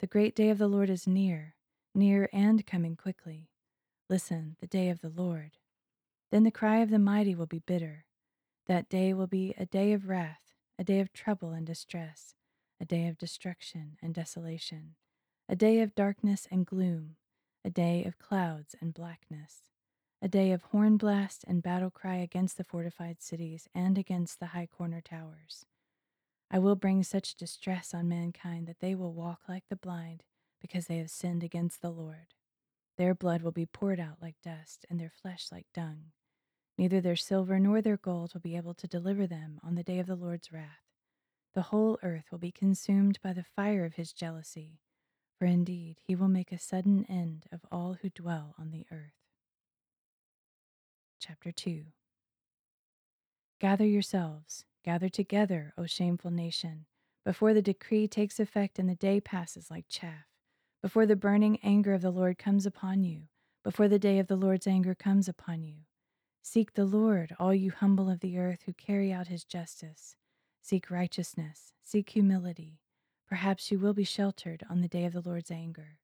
The 0.00 0.06
great 0.06 0.34
day 0.34 0.50
of 0.50 0.58
the 0.58 0.68
Lord 0.68 0.90
is 0.90 1.06
near 1.06 1.56
near 1.96 2.28
and 2.32 2.66
coming 2.66 2.94
quickly. 2.94 3.48
Listen, 4.08 4.56
the 4.60 4.66
day 4.66 4.90
of 4.90 5.00
the 5.00 5.08
Lord. 5.08 5.52
Then 6.30 6.44
the 6.44 6.50
cry 6.50 6.78
of 6.78 6.90
the 6.90 6.98
mighty 6.98 7.34
will 7.34 7.46
be 7.46 7.62
bitter. 7.66 8.04
That 8.66 8.88
day 8.88 9.14
will 9.14 9.26
be 9.26 9.54
a 9.56 9.66
day 9.66 9.92
of 9.92 10.08
wrath, 10.08 10.52
a 10.78 10.84
day 10.84 11.00
of 11.00 11.12
trouble 11.12 11.52
and 11.52 11.66
distress, 11.66 12.34
a 12.80 12.84
day 12.84 13.08
of 13.08 13.16
destruction 13.16 13.96
and 14.02 14.14
desolation, 14.14 14.96
a 15.48 15.56
day 15.56 15.80
of 15.80 15.94
darkness 15.94 16.46
and 16.50 16.66
gloom, 16.66 17.16
a 17.64 17.70
day 17.70 18.04
of 18.04 18.18
clouds 18.18 18.74
and 18.80 18.92
blackness, 18.92 19.70
a 20.20 20.28
day 20.28 20.52
of 20.52 20.62
horn 20.64 20.96
blast 20.96 21.44
and 21.48 21.62
battle 21.62 21.90
cry 21.90 22.16
against 22.16 22.58
the 22.58 22.64
fortified 22.64 23.22
cities 23.22 23.68
and 23.74 23.96
against 23.96 24.38
the 24.38 24.46
high 24.46 24.66
corner 24.66 25.00
towers. 25.00 25.64
I 26.50 26.58
will 26.58 26.76
bring 26.76 27.02
such 27.02 27.34
distress 27.34 27.92
on 27.92 28.08
mankind 28.08 28.66
that 28.66 28.80
they 28.80 28.94
will 28.94 29.12
walk 29.12 29.40
like 29.48 29.64
the 29.68 29.76
blind 29.76 30.22
because 30.60 30.86
they 30.86 30.98
have 30.98 31.10
sinned 31.10 31.42
against 31.42 31.82
the 31.82 31.90
Lord. 31.90 32.34
Their 32.96 33.14
blood 33.14 33.42
will 33.42 33.52
be 33.52 33.66
poured 33.66 34.00
out 34.00 34.22
like 34.22 34.36
dust, 34.42 34.86
and 34.88 34.98
their 34.98 35.10
flesh 35.10 35.48
like 35.52 35.66
dung. 35.74 36.12
Neither 36.78 37.00
their 37.00 37.16
silver 37.16 37.58
nor 37.58 37.82
their 37.82 37.96
gold 37.96 38.32
will 38.32 38.40
be 38.40 38.56
able 38.56 38.74
to 38.74 38.86
deliver 38.86 39.26
them 39.26 39.60
on 39.62 39.74
the 39.74 39.82
day 39.82 39.98
of 39.98 40.06
the 40.06 40.16
Lord's 40.16 40.52
wrath. 40.52 40.82
The 41.54 41.62
whole 41.62 41.98
earth 42.02 42.26
will 42.30 42.38
be 42.38 42.52
consumed 42.52 43.18
by 43.22 43.32
the 43.32 43.44
fire 43.44 43.84
of 43.84 43.94
his 43.94 44.12
jealousy, 44.12 44.80
for 45.38 45.46
indeed 45.46 45.98
he 46.06 46.14
will 46.14 46.28
make 46.28 46.52
a 46.52 46.58
sudden 46.58 47.04
end 47.08 47.46
of 47.50 47.60
all 47.70 47.96
who 48.00 48.10
dwell 48.10 48.54
on 48.58 48.70
the 48.70 48.86
earth. 48.90 49.12
Chapter 51.18 51.52
2 51.52 51.86
Gather 53.58 53.86
yourselves, 53.86 54.64
gather 54.86 55.10
together, 55.10 55.74
O 55.76 55.84
shameful 55.84 56.30
nation, 56.30 56.86
before 57.24 57.52
the 57.52 57.60
decree 57.60 58.08
takes 58.08 58.40
effect 58.40 58.78
and 58.78 58.88
the 58.88 58.94
day 58.94 59.20
passes 59.20 59.70
like 59.70 59.84
chaff 59.88 60.26
before 60.86 61.06
the 61.06 61.16
burning 61.16 61.58
anger 61.64 61.94
of 61.94 62.00
the 62.00 62.12
Lord 62.12 62.38
comes 62.38 62.64
upon 62.64 63.02
you, 63.02 63.22
before 63.64 63.88
the 63.88 63.98
day 63.98 64.20
of 64.20 64.28
the 64.28 64.36
Lord's 64.36 64.68
anger 64.68 64.94
comes 64.94 65.28
upon 65.28 65.64
you. 65.64 65.78
Seek 66.42 66.74
the 66.74 66.84
Lord, 66.84 67.34
all 67.40 67.52
you 67.52 67.72
humble 67.72 68.08
of 68.08 68.20
the 68.20 68.38
earth 68.38 68.62
who 68.66 68.72
carry 68.72 69.12
out 69.12 69.26
his 69.26 69.42
justice. 69.42 70.14
Seek 70.62 70.88
righteousness, 70.88 71.72
seek 71.82 72.10
humility. 72.10 72.78
Perhaps 73.28 73.72
you 73.72 73.80
will 73.80 73.94
be 73.94 74.04
sheltered 74.04 74.64
on 74.70 74.80
the 74.80 74.86
day 74.86 75.04
of 75.04 75.12
the 75.12 75.28
Lord's 75.28 75.50
anger. 75.50 75.98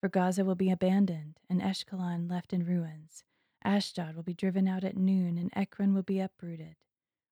For 0.00 0.08
Gaza 0.08 0.46
will 0.46 0.54
be 0.54 0.70
abandoned, 0.70 1.38
and 1.50 1.60
Ashkelon 1.60 2.30
left 2.30 2.54
in 2.54 2.64
ruins. 2.64 3.24
Ashdod 3.62 4.16
will 4.16 4.22
be 4.22 4.32
driven 4.32 4.66
out 4.66 4.82
at 4.82 4.96
noon, 4.96 5.36
and 5.36 5.50
Ekron 5.54 5.92
will 5.92 6.02
be 6.02 6.20
uprooted. 6.20 6.76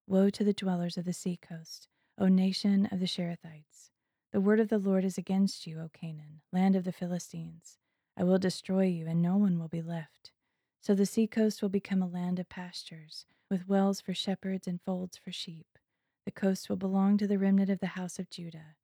Woe 0.07 0.29
to 0.29 0.45
the 0.45 0.53
dwellers 0.53 0.99
of 0.99 1.07
the 1.07 1.15
seacoast, 1.15 1.89
O 2.19 2.29
nation 2.29 2.87
of 2.93 3.01
the 3.01 3.07
Cherethites! 3.07 3.91
The 4.33 4.41
word 4.41 4.61
of 4.61 4.69
the 4.69 4.79
Lord 4.79 5.03
is 5.03 5.17
against 5.17 5.67
you, 5.67 5.81
O 5.81 5.89
Canaan, 5.95 6.43
land 6.53 6.77
of 6.77 6.85
the 6.85 6.93
Philistines. 6.93 7.79
I 8.15 8.25
will 8.25 8.39
destroy 8.39 8.85
you, 8.85 9.07
and 9.07 9.23
no 9.23 9.39
one 9.39 9.59
will 9.59 9.69
be 9.69 9.81
left. 9.81 10.33
So 10.83 10.95
the 10.95 11.07
seacoast 11.07 11.63
will 11.63 11.71
become 11.71 12.03
a 12.03 12.07
land 12.07 12.39
of 12.39 12.51
pastures, 12.51 13.25
with 13.51 13.67
wells 13.67 14.03
for 14.03 14.13
shepherds 14.13 14.67
and 14.67 14.83
folds 14.83 15.17
for 15.17 15.33
sheep. 15.33 15.79
The 16.27 16.33
coast 16.33 16.69
will 16.69 16.77
belong 16.77 17.17
to 17.17 17.27
the 17.27 17.39
remnant 17.39 17.71
of 17.71 17.81
the 17.81 17.97
house 17.97 18.19
of 18.19 18.29
Judah. 18.29 18.77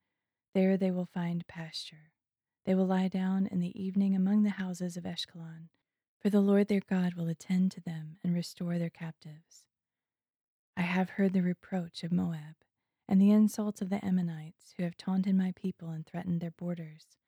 There 0.54 0.78
they 0.78 0.90
will 0.90 1.04
find 1.12 1.46
pasture. 1.46 2.12
They 2.64 2.74
will 2.74 2.86
lie 2.86 3.08
down 3.08 3.46
in 3.46 3.60
the 3.60 3.78
evening 3.78 4.16
among 4.16 4.42
the 4.42 4.50
houses 4.50 4.96
of 4.96 5.04
Ashkelon, 5.04 5.68
for 6.18 6.30
the 6.30 6.40
Lord 6.40 6.68
their 6.68 6.80
God 6.80 7.12
will 7.12 7.28
attend 7.28 7.72
to 7.72 7.82
them 7.82 8.16
and 8.24 8.34
restore 8.34 8.78
their 8.78 8.90
captives. 8.90 9.66
I 10.80 10.84
have 10.84 11.10
heard 11.10 11.34
the 11.34 11.42
reproach 11.42 12.04
of 12.04 12.10
Moab 12.10 12.56
and 13.06 13.20
the 13.20 13.30
insults 13.30 13.82
of 13.82 13.90
the 13.90 14.02
Ammonites, 14.02 14.72
who 14.74 14.84
have 14.84 14.96
taunted 14.96 15.34
my 15.34 15.52
people 15.54 15.90
and 15.90 16.06
threatened 16.06 16.40
their 16.40 16.52
borders. 16.52 17.18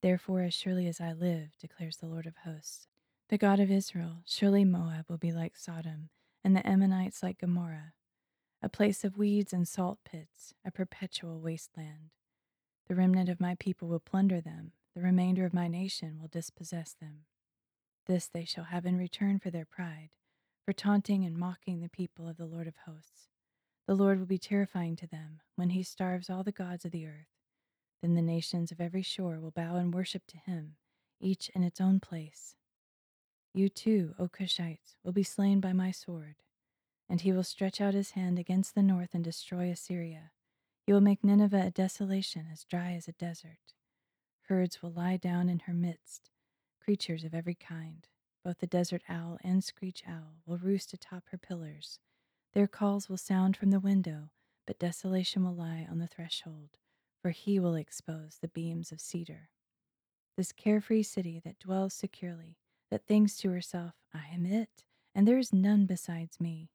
Therefore, 0.00 0.40
as 0.40 0.54
surely 0.54 0.86
as 0.86 1.02
I 1.02 1.12
live, 1.12 1.50
declares 1.60 1.98
the 1.98 2.06
Lord 2.06 2.24
of 2.24 2.36
hosts, 2.46 2.86
the 3.28 3.36
God 3.36 3.60
of 3.60 3.70
Israel, 3.70 4.22
surely 4.24 4.64
Moab 4.64 5.04
will 5.10 5.18
be 5.18 5.32
like 5.32 5.54
Sodom, 5.54 6.08
and 6.42 6.56
the 6.56 6.66
Ammonites 6.66 7.22
like 7.22 7.40
Gomorrah, 7.40 7.92
a 8.62 8.70
place 8.70 9.04
of 9.04 9.18
weeds 9.18 9.52
and 9.52 9.68
salt 9.68 9.98
pits, 10.06 10.54
a 10.64 10.70
perpetual 10.70 11.40
wasteland. 11.40 12.08
The 12.88 12.94
remnant 12.94 13.28
of 13.28 13.38
my 13.38 13.54
people 13.56 13.86
will 13.86 14.00
plunder 14.00 14.40
them, 14.40 14.72
the 14.94 15.02
remainder 15.02 15.44
of 15.44 15.52
my 15.52 15.68
nation 15.68 16.20
will 16.22 16.28
dispossess 16.28 16.94
them. 16.94 17.26
This 18.06 18.28
they 18.28 18.46
shall 18.46 18.64
have 18.64 18.86
in 18.86 18.96
return 18.96 19.40
for 19.40 19.50
their 19.50 19.66
pride, 19.66 20.08
for 20.64 20.72
taunting 20.72 21.24
and 21.24 21.36
mocking 21.36 21.80
the 21.80 21.88
people 21.88 22.28
of 22.28 22.36
the 22.36 22.46
Lord 22.46 22.66
of 22.66 22.74
hosts. 22.86 23.28
The 23.86 23.94
Lord 23.94 24.18
will 24.18 24.26
be 24.26 24.38
terrifying 24.38 24.96
to 24.96 25.06
them 25.06 25.40
when 25.56 25.70
he 25.70 25.82
starves 25.82 26.30
all 26.30 26.42
the 26.42 26.52
gods 26.52 26.84
of 26.84 26.90
the 26.90 27.06
earth. 27.06 27.28
Then 28.00 28.14
the 28.14 28.22
nations 28.22 28.72
of 28.72 28.80
every 28.80 29.02
shore 29.02 29.38
will 29.40 29.50
bow 29.50 29.76
and 29.76 29.92
worship 29.92 30.26
to 30.28 30.38
him, 30.38 30.76
each 31.20 31.50
in 31.54 31.62
its 31.62 31.80
own 31.80 32.00
place. 32.00 32.54
You 33.52 33.68
too, 33.68 34.14
O 34.18 34.28
Cushites, 34.28 34.96
will 35.04 35.12
be 35.12 35.22
slain 35.22 35.60
by 35.60 35.72
my 35.72 35.90
sword. 35.90 36.36
And 37.08 37.20
he 37.20 37.32
will 37.32 37.44
stretch 37.44 37.80
out 37.80 37.94
his 37.94 38.12
hand 38.12 38.38
against 38.38 38.74
the 38.74 38.82
north 38.82 39.10
and 39.12 39.22
destroy 39.22 39.70
Assyria. 39.70 40.32
He 40.86 40.92
will 40.92 41.00
make 41.00 41.22
Nineveh 41.22 41.66
a 41.66 41.70
desolation 41.70 42.46
as 42.50 42.64
dry 42.64 42.92
as 42.92 43.06
a 43.06 43.12
desert. 43.12 43.74
Herds 44.48 44.82
will 44.82 44.92
lie 44.92 45.18
down 45.18 45.48
in 45.48 45.60
her 45.60 45.74
midst, 45.74 46.30
creatures 46.82 47.24
of 47.24 47.34
every 47.34 47.54
kind. 47.54 48.08
Both 48.44 48.58
the 48.58 48.66
desert 48.66 49.02
owl 49.08 49.38
and 49.42 49.64
screech 49.64 50.02
owl 50.06 50.42
will 50.44 50.58
roost 50.58 50.92
atop 50.92 51.24
her 51.30 51.38
pillars. 51.38 51.98
Their 52.52 52.66
calls 52.66 53.08
will 53.08 53.16
sound 53.16 53.56
from 53.56 53.70
the 53.70 53.80
window, 53.80 54.30
but 54.66 54.78
desolation 54.78 55.44
will 55.44 55.54
lie 55.54 55.86
on 55.90 55.98
the 55.98 56.06
threshold, 56.06 56.76
for 57.22 57.30
he 57.30 57.58
will 57.58 57.74
expose 57.74 58.38
the 58.40 58.48
beams 58.48 58.92
of 58.92 59.00
cedar. 59.00 59.48
This 60.36 60.52
carefree 60.52 61.04
city 61.04 61.40
that 61.44 61.58
dwells 61.58 61.94
securely, 61.94 62.58
that 62.90 63.06
thinks 63.06 63.38
to 63.38 63.50
herself, 63.50 63.94
I 64.12 64.26
am 64.32 64.44
it, 64.44 64.84
and 65.14 65.26
there 65.26 65.38
is 65.38 65.52
none 65.52 65.86
besides 65.86 66.38
me. 66.38 66.70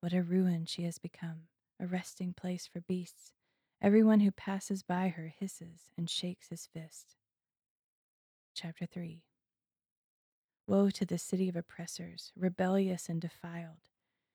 What 0.00 0.12
a 0.12 0.22
ruin 0.22 0.66
she 0.66 0.82
has 0.82 0.98
become, 0.98 1.48
a 1.80 1.86
resting 1.86 2.34
place 2.34 2.66
for 2.66 2.80
beasts. 2.80 3.32
Everyone 3.80 4.20
who 4.20 4.30
passes 4.30 4.82
by 4.82 5.08
her 5.08 5.28
hisses 5.28 5.90
and 5.96 6.10
shakes 6.10 6.48
his 6.48 6.66
fist. 6.66 7.16
Chapter 8.54 8.84
3 8.84 9.22
Woe 10.68 10.90
to 10.90 11.06
the 11.06 11.16
city 11.16 11.48
of 11.48 11.56
oppressors, 11.56 12.30
rebellious 12.36 13.08
and 13.08 13.22
defiled. 13.22 13.88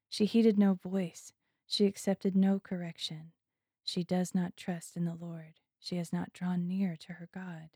She 0.09 0.25
heeded 0.25 0.57
no 0.57 0.73
voice, 0.73 1.31
she 1.67 1.85
accepted 1.85 2.35
no 2.35 2.59
correction. 2.59 3.33
She 3.83 4.03
does 4.03 4.33
not 4.33 4.57
trust 4.57 4.97
in 4.97 5.05
the 5.05 5.13
Lord, 5.13 5.59
she 5.79 5.97
has 5.97 6.11
not 6.11 6.33
drawn 6.33 6.67
near 6.67 6.95
to 7.01 7.13
her 7.13 7.29
God. 7.31 7.69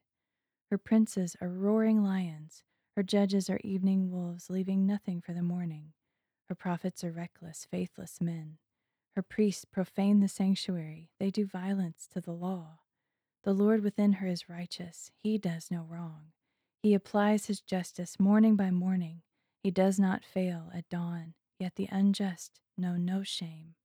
Her 0.71 0.79
princes 0.79 1.37
are 1.39 1.49
roaring 1.49 2.03
lions, 2.03 2.63
her 2.95 3.03
judges 3.03 3.47
are 3.47 3.59
evening 3.63 4.09
wolves, 4.09 4.49
leaving 4.49 4.87
nothing 4.87 5.21
for 5.21 5.33
the 5.33 5.43
morning. 5.43 5.93
Her 6.49 6.55
prophets 6.55 7.03
are 7.03 7.11
reckless, 7.11 7.67
faithless 7.69 8.19
men. 8.19 8.57
Her 9.15 9.21
priests 9.21 9.65
profane 9.65 10.19
the 10.19 10.27
sanctuary, 10.27 11.11
they 11.19 11.29
do 11.29 11.45
violence 11.45 12.07
to 12.11 12.21
the 12.21 12.33
law. 12.33 12.79
The 13.43 13.53
Lord 13.53 13.83
within 13.83 14.13
her 14.13 14.25
is 14.25 14.49
righteous, 14.49 15.11
he 15.19 15.37
does 15.37 15.69
no 15.69 15.83
wrong. 15.87 16.31
He 16.81 16.93
applies 16.93 17.47
his 17.47 17.61
justice 17.61 18.19
morning 18.19 18.55
by 18.55 18.71
morning. 18.71 19.21
He 19.63 19.71
does 19.71 19.99
not 19.99 20.23
fail 20.23 20.71
at 20.73 20.89
dawn, 20.89 21.33
yet 21.59 21.75
the 21.75 21.89
unjust 21.91 22.59
know 22.77 22.95
no 22.95 23.23
shame. 23.23 23.75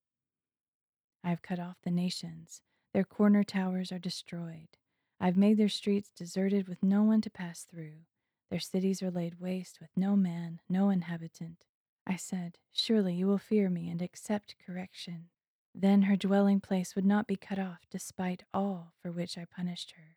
I 1.25 1.31
have 1.31 1.43
cut 1.43 1.59
off 1.59 1.77
the 1.83 1.91
nations, 1.91 2.63
their 2.93 3.05
corner 3.05 3.43
towers 3.43 3.91
are 3.91 3.99
destroyed. 3.99 4.77
I 5.19 5.27
have 5.27 5.37
made 5.37 5.57
their 5.57 5.69
streets 5.69 6.11
deserted 6.11 6.69
with 6.69 6.83
no 6.83 7.03
one 7.03 7.21
to 7.23 7.31
pass 7.31 7.65
through. 7.65 8.05
Their 8.51 8.61
cities 8.61 9.03
are 9.03 9.11
laid 9.11 9.41
waste 9.41 9.81
with 9.81 9.91
no 9.97 10.15
man, 10.15 10.61
no 10.69 10.91
inhabitant. 10.91 11.65
I 12.07 12.17
said, 12.17 12.59
Surely 12.73 13.15
you 13.15 13.27
will 13.27 13.39
fear 13.39 13.71
me 13.71 13.89
and 13.89 14.03
accept 14.03 14.57
correction. 14.67 15.29
Then 15.75 16.03
her 16.03 16.17
dwelling 16.17 16.61
place 16.61 16.95
would 16.95 17.07
not 17.07 17.27
be 17.27 17.37
cut 17.37 17.59
off, 17.59 17.87
despite 17.91 18.43
all 18.53 18.93
for 19.01 19.11
which 19.11 19.39
I 19.39 19.47
punished 19.47 19.93
her. 19.93 20.17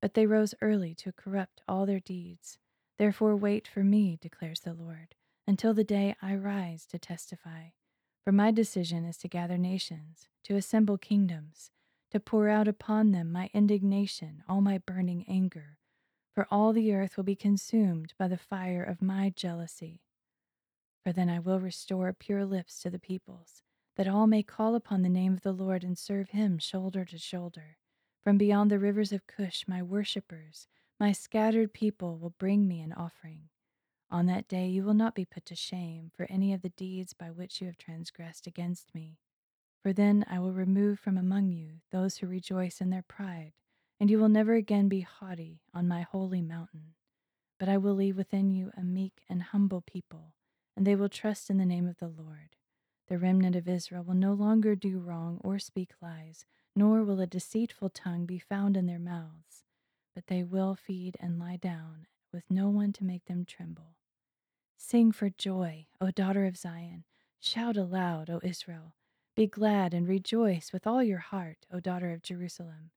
But 0.00 0.14
they 0.14 0.26
rose 0.26 0.54
early 0.60 0.94
to 0.96 1.12
corrupt 1.12 1.62
all 1.66 1.86
their 1.86 2.00
deeds. 2.00 2.58
Therefore, 2.98 3.36
wait 3.36 3.66
for 3.68 3.82
me, 3.84 4.18
declares 4.20 4.60
the 4.60 4.74
Lord, 4.74 5.14
until 5.46 5.74
the 5.74 5.84
day 5.84 6.14
I 6.22 6.34
rise 6.34 6.86
to 6.86 6.98
testify. 6.98 7.70
For 8.24 8.32
my 8.32 8.50
decision 8.50 9.04
is 9.04 9.16
to 9.18 9.28
gather 9.28 9.58
nations, 9.58 10.28
to 10.44 10.56
assemble 10.56 10.98
kingdoms, 10.98 11.70
to 12.10 12.20
pour 12.20 12.48
out 12.48 12.68
upon 12.68 13.12
them 13.12 13.30
my 13.30 13.50
indignation, 13.52 14.42
all 14.48 14.60
my 14.60 14.78
burning 14.78 15.24
anger. 15.28 15.78
For 16.34 16.46
all 16.50 16.72
the 16.72 16.92
earth 16.92 17.16
will 17.16 17.24
be 17.24 17.36
consumed 17.36 18.12
by 18.18 18.28
the 18.28 18.36
fire 18.36 18.82
of 18.82 19.00
my 19.00 19.32
jealousy. 19.34 20.02
For 21.02 21.12
then 21.12 21.30
I 21.30 21.38
will 21.38 21.60
restore 21.60 22.12
pure 22.12 22.44
lips 22.44 22.80
to 22.82 22.90
the 22.90 22.98
peoples, 22.98 23.62
that 23.96 24.08
all 24.08 24.26
may 24.26 24.42
call 24.42 24.74
upon 24.74 25.02
the 25.02 25.08
name 25.08 25.32
of 25.32 25.42
the 25.42 25.52
Lord 25.52 25.84
and 25.84 25.96
serve 25.96 26.30
him 26.30 26.58
shoulder 26.58 27.04
to 27.04 27.18
shoulder. 27.18 27.78
From 28.26 28.38
beyond 28.38 28.72
the 28.72 28.80
rivers 28.80 29.12
of 29.12 29.28
Cush, 29.28 29.68
my 29.68 29.80
worshippers, 29.80 30.66
my 30.98 31.12
scattered 31.12 31.72
people 31.72 32.18
will 32.18 32.34
bring 32.40 32.66
me 32.66 32.80
an 32.80 32.92
offering. 32.92 33.50
On 34.10 34.26
that 34.26 34.48
day 34.48 34.66
you 34.66 34.82
will 34.82 34.94
not 34.94 35.14
be 35.14 35.24
put 35.24 35.46
to 35.46 35.54
shame 35.54 36.10
for 36.12 36.26
any 36.28 36.52
of 36.52 36.62
the 36.62 36.70
deeds 36.70 37.12
by 37.12 37.30
which 37.30 37.60
you 37.60 37.68
have 37.68 37.78
transgressed 37.78 38.48
against 38.48 38.92
me. 38.96 39.20
For 39.80 39.92
then 39.92 40.24
I 40.28 40.40
will 40.40 40.52
remove 40.52 40.98
from 40.98 41.16
among 41.16 41.52
you 41.52 41.82
those 41.92 42.16
who 42.16 42.26
rejoice 42.26 42.80
in 42.80 42.90
their 42.90 43.04
pride, 43.06 43.52
and 44.00 44.10
you 44.10 44.18
will 44.18 44.28
never 44.28 44.54
again 44.54 44.88
be 44.88 45.02
haughty 45.02 45.60
on 45.72 45.86
my 45.86 46.02
holy 46.02 46.42
mountain. 46.42 46.94
But 47.60 47.68
I 47.68 47.76
will 47.78 47.94
leave 47.94 48.16
within 48.16 48.50
you 48.50 48.72
a 48.76 48.82
meek 48.82 49.22
and 49.28 49.40
humble 49.40 49.82
people 49.82 50.32
and 50.76 50.84
they 50.84 50.96
will 50.96 51.08
trust 51.08 51.48
in 51.48 51.58
the 51.58 51.64
name 51.64 51.86
of 51.86 51.98
the 51.98 52.08
Lord. 52.08 52.56
The 53.06 53.18
remnant 53.18 53.54
of 53.54 53.68
Israel 53.68 54.02
will 54.02 54.14
no 54.14 54.32
longer 54.32 54.74
do 54.74 54.98
wrong 54.98 55.40
or 55.44 55.60
speak 55.60 55.92
lies, 56.02 56.44
nor 56.76 57.02
will 57.02 57.20
a 57.20 57.26
deceitful 57.26 57.88
tongue 57.88 58.26
be 58.26 58.38
found 58.38 58.76
in 58.76 58.86
their 58.86 58.98
mouths, 58.98 59.64
but 60.14 60.26
they 60.26 60.44
will 60.44 60.74
feed 60.74 61.16
and 61.18 61.38
lie 61.38 61.56
down, 61.56 62.06
with 62.32 62.44
no 62.50 62.68
one 62.68 62.92
to 62.92 63.02
make 63.02 63.24
them 63.24 63.46
tremble. 63.46 63.96
Sing 64.76 65.10
for 65.10 65.30
joy, 65.30 65.86
O 66.00 66.10
daughter 66.10 66.44
of 66.44 66.58
Zion. 66.58 67.04
Shout 67.40 67.78
aloud, 67.78 68.28
O 68.28 68.40
Israel. 68.42 68.94
Be 69.34 69.46
glad 69.46 69.94
and 69.94 70.06
rejoice 70.06 70.72
with 70.72 70.86
all 70.86 71.02
your 71.02 71.18
heart, 71.18 71.66
O 71.72 71.80
daughter 71.80 72.12
of 72.12 72.22
Jerusalem. 72.22 72.90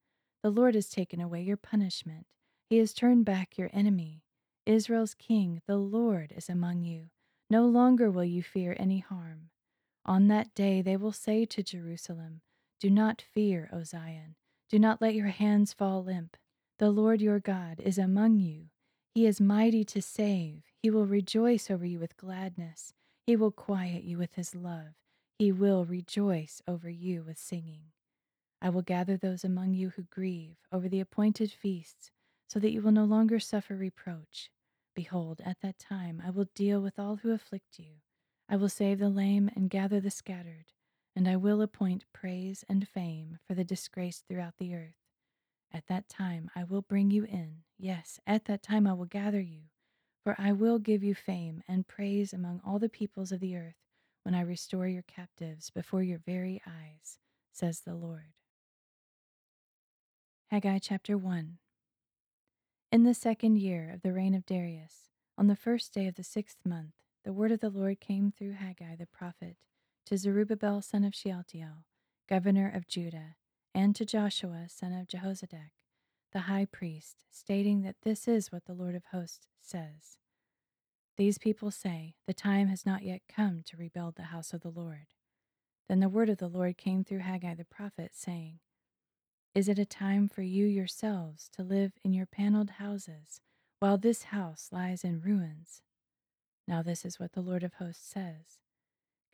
The 0.43 0.49
Lord 0.49 0.75
has 0.75 0.89
taken 0.89 1.21
away 1.21 1.41
your 1.41 1.57
punishment, 1.57 2.27
He 2.69 2.77
has 2.77 2.93
turned 2.93 3.25
back 3.25 3.57
your 3.57 3.69
enemy. 3.71 4.23
Israel's 4.65 5.13
king, 5.13 5.61
the 5.67 5.77
Lord, 5.77 6.33
is 6.35 6.49
among 6.49 6.83
you. 6.83 7.09
No 7.49 7.65
longer 7.65 8.11
will 8.11 8.25
you 8.25 8.43
fear 8.43 8.75
any 8.77 8.99
harm. 8.99 9.49
On 10.05 10.27
that 10.27 10.53
day 10.53 10.81
they 10.81 10.97
will 10.97 11.11
say 11.11 11.45
to 11.45 11.63
Jerusalem, 11.63 12.41
Do 12.79 12.89
not 12.89 13.21
fear, 13.21 13.69
O 13.73 13.83
Zion. 13.83 14.35
Do 14.69 14.79
not 14.79 15.01
let 15.01 15.15
your 15.15 15.27
hands 15.27 15.73
fall 15.73 16.03
limp. 16.03 16.37
The 16.77 16.91
Lord 16.91 17.21
your 17.21 17.39
God 17.39 17.81
is 17.81 17.97
among 17.97 18.39
you. 18.39 18.67
He 19.13 19.25
is 19.25 19.41
mighty 19.41 19.83
to 19.83 20.01
save. 20.01 20.63
He 20.81 20.89
will 20.89 21.05
rejoice 21.05 21.69
over 21.69 21.85
you 21.85 21.99
with 21.99 22.15
gladness. 22.15 22.93
He 23.27 23.35
will 23.35 23.51
quiet 23.51 24.03
you 24.03 24.17
with 24.17 24.35
his 24.35 24.55
love. 24.55 24.95
He 25.37 25.51
will 25.51 25.83
rejoice 25.83 26.61
over 26.67 26.89
you 26.89 27.23
with 27.23 27.37
singing. 27.37 27.91
I 28.61 28.69
will 28.69 28.81
gather 28.81 29.17
those 29.17 29.43
among 29.43 29.73
you 29.73 29.89
who 29.89 30.03
grieve 30.03 30.57
over 30.71 30.87
the 30.87 30.99
appointed 30.99 31.51
feasts, 31.51 32.11
so 32.47 32.59
that 32.59 32.71
you 32.71 32.81
will 32.81 32.91
no 32.91 33.05
longer 33.05 33.39
suffer 33.39 33.75
reproach. 33.75 34.51
Behold, 34.95 35.41
at 35.45 35.59
that 35.61 35.79
time 35.79 36.21
I 36.25 36.29
will 36.29 36.47
deal 36.55 36.81
with 36.81 36.97
all 36.97 37.17
who 37.17 37.31
afflict 37.31 37.77
you. 37.77 38.01
I 38.47 38.55
will 38.55 38.69
save 38.69 38.99
the 38.99 39.09
lame 39.09 39.49
and 39.55 39.69
gather 39.69 39.99
the 39.99 40.11
scattered, 40.11 40.71
and 41.15 41.27
I 41.27 41.35
will 41.35 41.61
appoint 41.61 42.05
praise 42.13 42.63
and 42.69 42.87
fame 42.87 43.39
for 43.47 43.53
the 43.53 43.63
disgraced 43.63 44.25
throughout 44.27 44.57
the 44.57 44.75
earth. 44.75 44.95
At 45.73 45.87
that 45.87 46.09
time 46.09 46.49
I 46.55 46.63
will 46.63 46.81
bring 46.81 47.11
you 47.11 47.23
in. 47.23 47.63
Yes, 47.77 48.19
at 48.25 48.45
that 48.45 48.63
time 48.63 48.87
I 48.87 48.93
will 48.93 49.05
gather 49.05 49.41
you. 49.41 49.63
For 50.23 50.35
I 50.37 50.51
will 50.51 50.79
give 50.79 51.03
you 51.03 51.15
fame 51.15 51.63
and 51.67 51.87
praise 51.87 52.33
among 52.33 52.61
all 52.65 52.79
the 52.79 52.89
peoples 52.89 53.31
of 53.31 53.39
the 53.39 53.55
earth 53.55 53.75
when 54.23 54.35
I 54.35 54.41
restore 54.41 54.87
your 54.87 55.03
captives 55.03 55.69
before 55.69 56.03
your 56.03 56.19
very 56.19 56.61
eyes, 56.67 57.19
says 57.51 57.81
the 57.81 57.95
Lord. 57.95 58.33
Haggai 60.47 60.79
chapter 60.79 61.17
1 61.17 61.57
in 62.91 63.03
the 63.03 63.13
second 63.13 63.59
year 63.59 63.91
of 63.93 64.01
the 64.01 64.11
reign 64.11 64.33
of 64.33 64.47
Darius, 64.47 65.09
on 65.37 65.45
the 65.45 65.55
first 65.55 65.93
day 65.93 66.07
of 66.07 66.15
the 66.15 66.23
sixth 66.23 66.57
month, 66.65 66.93
the 67.23 67.31
word 67.31 67.51
of 67.51 67.59
the 67.59 67.69
Lord 67.69 67.99
came 67.99 68.31
through 68.31 68.53
Haggai 68.53 68.95
the 68.95 69.05
prophet 69.05 69.57
to 70.09 70.17
Zerubbabel 70.17 70.81
son 70.81 71.03
of 71.03 71.13
Shealtiel, 71.13 71.85
governor 72.27 72.71
of 72.73 72.87
Judah, 72.87 73.35
and 73.75 73.95
to 73.95 74.03
Joshua 74.05 74.65
son 74.67 74.91
of 74.91 75.07
Jehozadak, 75.07 75.69
the 76.33 76.41
high 76.41 76.65
priest, 76.65 77.25
stating 77.29 77.83
that 77.83 77.97
this 78.01 78.27
is 78.27 78.51
what 78.51 78.65
the 78.65 78.73
Lord 78.73 78.95
of 78.95 79.03
hosts 79.11 79.47
says. 79.61 80.17
These 81.15 81.37
people 81.37 81.69
say, 81.69 82.15
The 82.25 82.33
time 82.33 82.69
has 82.69 82.87
not 82.87 83.03
yet 83.03 83.21
come 83.29 83.61
to 83.67 83.77
rebuild 83.77 84.15
the 84.15 84.23
house 84.23 84.51
of 84.51 84.61
the 84.61 84.71
Lord. 84.71 85.13
Then 85.87 85.99
the 85.99 86.09
word 86.09 86.29
of 86.29 86.39
the 86.39 86.47
Lord 86.47 86.75
came 86.75 87.03
through 87.03 87.19
Haggai 87.19 87.53
the 87.53 87.65
prophet, 87.65 88.13
saying, 88.15 88.59
is 89.53 89.67
it 89.67 89.77
a 89.77 89.85
time 89.85 90.27
for 90.27 90.41
you 90.41 90.65
yourselves 90.65 91.49
to 91.53 91.63
live 91.63 91.93
in 92.03 92.13
your 92.13 92.27
paneled 92.27 92.71
houses 92.71 93.41
while 93.79 93.97
this 93.97 94.23
house 94.23 94.69
lies 94.71 95.03
in 95.03 95.21
ruins? 95.21 95.81
Now, 96.67 96.83
this 96.83 97.03
is 97.03 97.19
what 97.19 97.33
the 97.33 97.41
Lord 97.41 97.63
of 97.63 97.73
hosts 97.73 98.07
says 98.07 98.59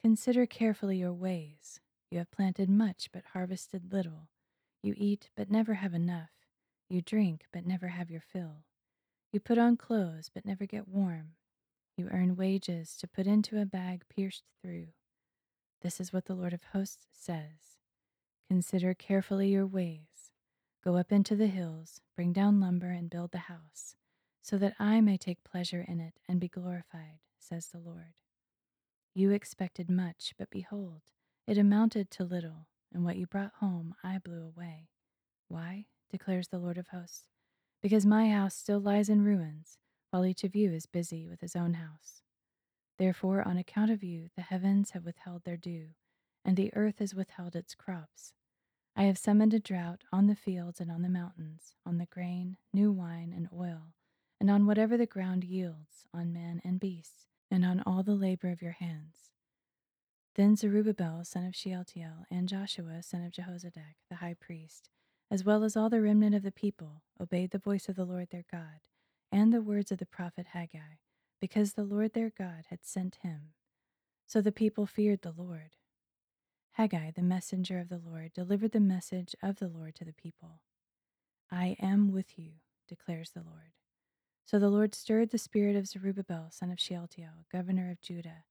Consider 0.05 0.45
carefully 0.45 0.97
your 0.97 1.13
ways. 1.13 1.79
You 2.11 2.19
have 2.19 2.29
planted 2.29 2.69
much 2.69 3.09
but 3.11 3.23
harvested 3.33 3.91
little. 3.91 4.29
You 4.83 4.93
eat 4.95 5.31
but 5.35 5.49
never 5.49 5.73
have 5.73 5.95
enough. 5.95 6.29
You 6.87 7.01
drink 7.01 7.45
but 7.51 7.65
never 7.65 7.87
have 7.87 8.11
your 8.11 8.21
fill. 8.21 8.65
You 9.33 9.39
put 9.39 9.57
on 9.57 9.77
clothes 9.77 10.29
but 10.31 10.45
never 10.45 10.67
get 10.67 10.87
warm. 10.87 11.29
You 11.97 12.07
earn 12.11 12.35
wages 12.35 12.95
to 12.97 13.07
put 13.07 13.25
into 13.25 13.59
a 13.59 13.65
bag 13.65 14.03
pierced 14.07 14.43
through. 14.61 14.89
This 15.81 15.99
is 15.99 16.13
what 16.13 16.25
the 16.25 16.35
Lord 16.35 16.53
of 16.53 16.65
hosts 16.65 17.07
says. 17.11 17.79
Consider 18.47 18.93
carefully 18.93 19.49
your 19.49 19.65
ways. 19.65 20.29
Go 20.83 20.97
up 20.97 21.11
into 21.11 21.35
the 21.35 21.47
hills, 21.47 22.01
bring 22.15 22.31
down 22.31 22.59
lumber, 22.59 22.91
and 22.91 23.09
build 23.09 23.31
the 23.31 23.49
house, 23.49 23.95
so 24.43 24.59
that 24.59 24.75
I 24.77 25.01
may 25.01 25.17
take 25.17 25.43
pleasure 25.43 25.83
in 25.87 25.99
it 25.99 26.19
and 26.29 26.39
be 26.39 26.47
glorified, 26.47 27.21
says 27.39 27.69
the 27.69 27.79
Lord. 27.79 28.13
You 29.15 29.31
expected 29.31 29.89
much, 29.89 30.33
but 30.37 30.51
behold, 30.51 31.01
it 31.47 31.57
amounted 31.57 32.11
to 32.11 32.23
little, 32.23 32.67
and 32.93 33.03
what 33.03 33.17
you 33.17 33.25
brought 33.25 33.53
home 33.59 33.95
I 34.03 34.19
blew 34.19 34.43
away. 34.43 34.89
Why? 35.47 35.85
declares 36.11 36.49
the 36.49 36.59
Lord 36.59 36.77
of 36.77 36.89
hosts. 36.89 37.29
Because 37.81 38.05
my 38.05 38.29
house 38.29 38.55
still 38.55 38.79
lies 38.79 39.09
in 39.09 39.23
ruins, 39.23 39.79
while 40.11 40.25
each 40.25 40.43
of 40.43 40.55
you 40.55 40.71
is 40.71 40.85
busy 40.85 41.27
with 41.27 41.41
his 41.41 41.55
own 41.55 41.73
house. 41.75 42.21
Therefore, 42.99 43.41
on 43.41 43.57
account 43.57 43.89
of 43.89 44.03
you, 44.03 44.29
the 44.35 44.43
heavens 44.43 44.91
have 44.91 45.05
withheld 45.05 45.43
their 45.43 45.57
dew 45.57 45.95
and 46.45 46.55
the 46.55 46.71
earth 46.75 46.99
has 46.99 47.15
withheld 47.15 47.55
its 47.55 47.73
crops. 47.73 48.33
I 48.95 49.03
have 49.03 49.17
summoned 49.17 49.53
a 49.53 49.59
drought 49.59 50.03
on 50.13 50.27
the 50.27 50.35
fields 50.35 50.79
and 50.79 50.91
on 50.91 51.01
the 51.01 51.09
mountains, 51.09 51.73
on 51.85 51.97
the 51.97 52.05
grain, 52.05 52.57
new 52.71 52.91
wine, 52.91 53.33
and 53.35 53.49
oil, 53.51 53.93
and 54.39 54.49
on 54.49 54.67
whatever 54.67 54.95
the 54.95 55.07
ground 55.07 55.43
yields, 55.43 56.05
on 56.13 56.31
man 56.31 56.61
and 56.63 56.79
beast, 56.79 57.25
and 57.55 57.63
on 57.63 57.81
all 57.85 58.03
the 58.03 58.15
labor 58.15 58.49
of 58.49 58.61
your 58.61 58.73
hands. 58.73 59.31
Then 60.35 60.57
Zerubbabel, 60.57 61.23
son 61.23 61.45
of 61.45 61.55
Shealtiel, 61.55 62.25
and 62.29 62.49
Joshua, 62.49 63.01
son 63.01 63.23
of 63.23 63.31
Jehozadak, 63.31 63.95
the 64.09 64.17
high 64.17 64.35
priest, 64.37 64.89
as 65.31 65.45
well 65.45 65.63
as 65.63 65.77
all 65.77 65.89
the 65.89 66.01
remnant 66.01 66.35
of 66.35 66.43
the 66.43 66.51
people, 66.51 67.03
obeyed 67.17 67.51
the 67.51 67.57
voice 67.57 67.87
of 67.87 67.95
the 67.95 68.03
Lord 68.03 68.27
their 68.29 68.43
God, 68.51 68.89
and 69.31 69.53
the 69.53 69.61
words 69.61 69.89
of 69.89 69.99
the 69.99 70.05
prophet 70.05 70.47
Haggai, 70.51 70.97
because 71.39 71.73
the 71.73 71.85
Lord 71.85 72.11
their 72.11 72.29
God 72.37 72.65
had 72.69 72.79
sent 72.83 73.19
him. 73.23 73.53
So 74.27 74.41
the 74.41 74.51
people 74.51 74.85
feared 74.85 75.21
the 75.21 75.33
Lord. 75.35 75.77
Haggai, 76.73 77.11
the 77.11 77.21
messenger 77.21 77.79
of 77.79 77.87
the 77.87 78.01
Lord, 78.05 78.33
delivered 78.33 78.73
the 78.73 78.81
message 78.81 79.33
of 79.41 79.59
the 79.59 79.69
Lord 79.69 79.95
to 79.95 80.03
the 80.03 80.11
people. 80.11 80.59
I 81.49 81.77
am 81.79 82.11
with 82.11 82.37
you, 82.37 82.55
declares 82.89 83.29
the 83.29 83.43
Lord. 83.43 83.74
So 84.45 84.59
the 84.59 84.69
Lord 84.69 84.93
stirred 84.93 85.31
the 85.31 85.39
spirit 85.39 85.75
of 85.75 85.87
Zerubbabel, 85.87 86.49
son 86.51 86.69
of 86.69 86.79
Shealtiel, 86.79 87.47
governor 87.51 87.89
of 87.89 87.99
Judah, 87.99 88.43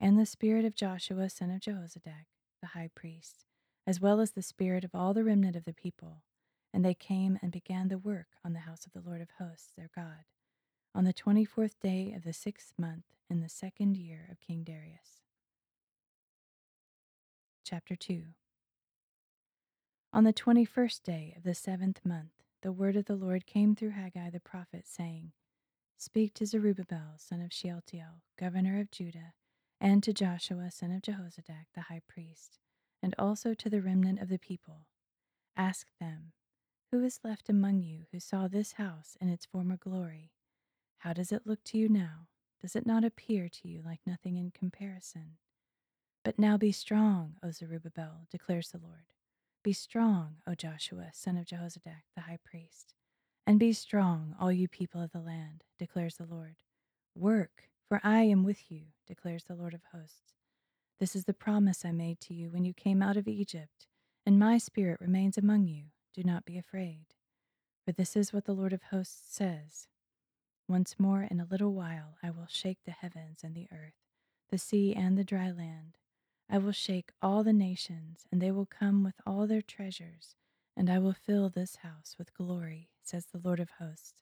and 0.00 0.18
the 0.18 0.24
spirit 0.24 0.64
of 0.64 0.74
Joshua, 0.74 1.28
son 1.28 1.50
of 1.50 1.60
Jehozadak, 1.60 2.24
the 2.62 2.68
high 2.68 2.88
priest, 2.94 3.44
as 3.86 4.00
well 4.00 4.20
as 4.20 4.30
the 4.30 4.40
spirit 4.40 4.82
of 4.82 4.94
all 4.94 5.12
the 5.12 5.24
remnant 5.24 5.54
of 5.54 5.66
the 5.66 5.74
people. 5.74 6.22
And 6.72 6.82
they 6.82 6.94
came 6.94 7.38
and 7.42 7.52
began 7.52 7.88
the 7.88 7.98
work 7.98 8.28
on 8.42 8.54
the 8.54 8.60
house 8.60 8.86
of 8.86 8.92
the 8.92 9.06
Lord 9.06 9.20
of 9.20 9.28
hosts, 9.38 9.72
their 9.76 9.90
God, 9.94 10.24
on 10.94 11.04
the 11.04 11.12
twenty 11.12 11.44
fourth 11.44 11.78
day 11.80 12.14
of 12.16 12.24
the 12.24 12.32
sixth 12.32 12.72
month 12.78 13.04
in 13.28 13.42
the 13.42 13.48
second 13.50 13.98
year 13.98 14.26
of 14.32 14.40
King 14.40 14.64
Darius. 14.64 15.20
Chapter 17.62 17.94
2 17.94 18.22
On 20.14 20.24
the 20.24 20.32
twenty 20.32 20.64
first 20.64 21.04
day 21.04 21.34
of 21.36 21.42
the 21.42 21.54
seventh 21.54 22.00
month, 22.06 22.32
the 22.62 22.72
word 22.72 22.96
of 22.96 23.04
the 23.04 23.16
Lord 23.16 23.44
came 23.44 23.74
through 23.74 23.90
Haggai 23.90 24.30
the 24.30 24.40
prophet, 24.40 24.86
saying, 24.86 25.32
Speak 26.04 26.34
to 26.34 26.46
Zerubbabel, 26.46 27.14
son 27.16 27.40
of 27.40 27.52
Shealtiel, 27.52 28.24
governor 28.36 28.80
of 28.80 28.90
Judah, 28.90 29.34
and 29.80 30.02
to 30.02 30.12
Joshua, 30.12 30.68
son 30.72 30.90
of 30.90 31.00
Jehozadak, 31.00 31.66
the 31.76 31.82
high 31.82 32.02
priest, 32.08 32.58
and 33.00 33.14
also 33.20 33.54
to 33.54 33.70
the 33.70 33.80
remnant 33.80 34.18
of 34.18 34.28
the 34.28 34.40
people. 34.40 34.88
Ask 35.56 35.86
them, 36.00 36.32
Who 36.90 37.04
is 37.04 37.20
left 37.22 37.48
among 37.48 37.82
you 37.82 38.06
who 38.10 38.18
saw 38.18 38.48
this 38.48 38.72
house 38.72 39.16
in 39.20 39.28
its 39.28 39.46
former 39.46 39.76
glory? 39.76 40.32
How 40.98 41.12
does 41.12 41.30
it 41.30 41.46
look 41.46 41.62
to 41.66 41.78
you 41.78 41.88
now? 41.88 42.26
Does 42.60 42.74
it 42.74 42.84
not 42.84 43.04
appear 43.04 43.48
to 43.48 43.68
you 43.68 43.80
like 43.80 44.00
nothing 44.04 44.36
in 44.36 44.50
comparison? 44.50 45.36
But 46.24 46.36
now 46.36 46.56
be 46.56 46.72
strong, 46.72 47.36
O 47.44 47.52
Zerubbabel, 47.52 48.26
declares 48.28 48.70
the 48.70 48.78
Lord. 48.78 49.12
Be 49.62 49.72
strong, 49.72 50.38
O 50.48 50.56
Joshua, 50.56 51.10
son 51.12 51.36
of 51.36 51.46
Jehozadak, 51.46 52.02
the 52.16 52.22
high 52.22 52.40
priest. 52.44 52.96
And 53.46 53.58
be 53.58 53.72
strong, 53.72 54.36
all 54.40 54.52
you 54.52 54.68
people 54.68 55.02
of 55.02 55.12
the 55.12 55.20
land, 55.20 55.64
declares 55.78 56.16
the 56.16 56.26
Lord. 56.26 56.56
Work, 57.14 57.64
for 57.88 58.00
I 58.04 58.22
am 58.22 58.44
with 58.44 58.70
you, 58.70 58.82
declares 59.06 59.44
the 59.44 59.56
Lord 59.56 59.74
of 59.74 59.82
hosts. 59.92 60.34
This 61.00 61.16
is 61.16 61.24
the 61.24 61.34
promise 61.34 61.84
I 61.84 61.90
made 61.90 62.20
to 62.20 62.34
you 62.34 62.50
when 62.50 62.64
you 62.64 62.72
came 62.72 63.02
out 63.02 63.16
of 63.16 63.26
Egypt, 63.26 63.88
and 64.24 64.38
my 64.38 64.58
spirit 64.58 65.00
remains 65.00 65.36
among 65.36 65.66
you. 65.66 65.86
Do 66.14 66.22
not 66.22 66.44
be 66.44 66.56
afraid. 66.56 67.06
For 67.84 67.90
this 67.90 68.16
is 68.16 68.32
what 68.32 68.44
the 68.44 68.54
Lord 68.54 68.72
of 68.72 68.84
hosts 68.84 69.34
says 69.34 69.88
Once 70.68 70.94
more 71.00 71.22
in 71.28 71.40
a 71.40 71.44
little 71.50 71.72
while 71.72 72.16
I 72.22 72.30
will 72.30 72.46
shake 72.48 72.78
the 72.84 72.92
heavens 72.92 73.40
and 73.42 73.56
the 73.56 73.66
earth, 73.72 73.96
the 74.50 74.58
sea 74.58 74.94
and 74.94 75.18
the 75.18 75.24
dry 75.24 75.50
land. 75.50 75.98
I 76.48 76.58
will 76.58 76.72
shake 76.72 77.10
all 77.20 77.42
the 77.42 77.52
nations, 77.52 78.26
and 78.30 78.40
they 78.40 78.52
will 78.52 78.66
come 78.66 79.02
with 79.02 79.16
all 79.26 79.48
their 79.48 79.62
treasures, 79.62 80.36
and 80.76 80.88
I 80.88 81.00
will 81.00 81.14
fill 81.14 81.48
this 81.48 81.76
house 81.76 82.14
with 82.18 82.34
glory, 82.34 82.90
says 83.04 83.26
the 83.26 83.40
Lord 83.42 83.60
of 83.60 83.70
hosts. 83.78 84.14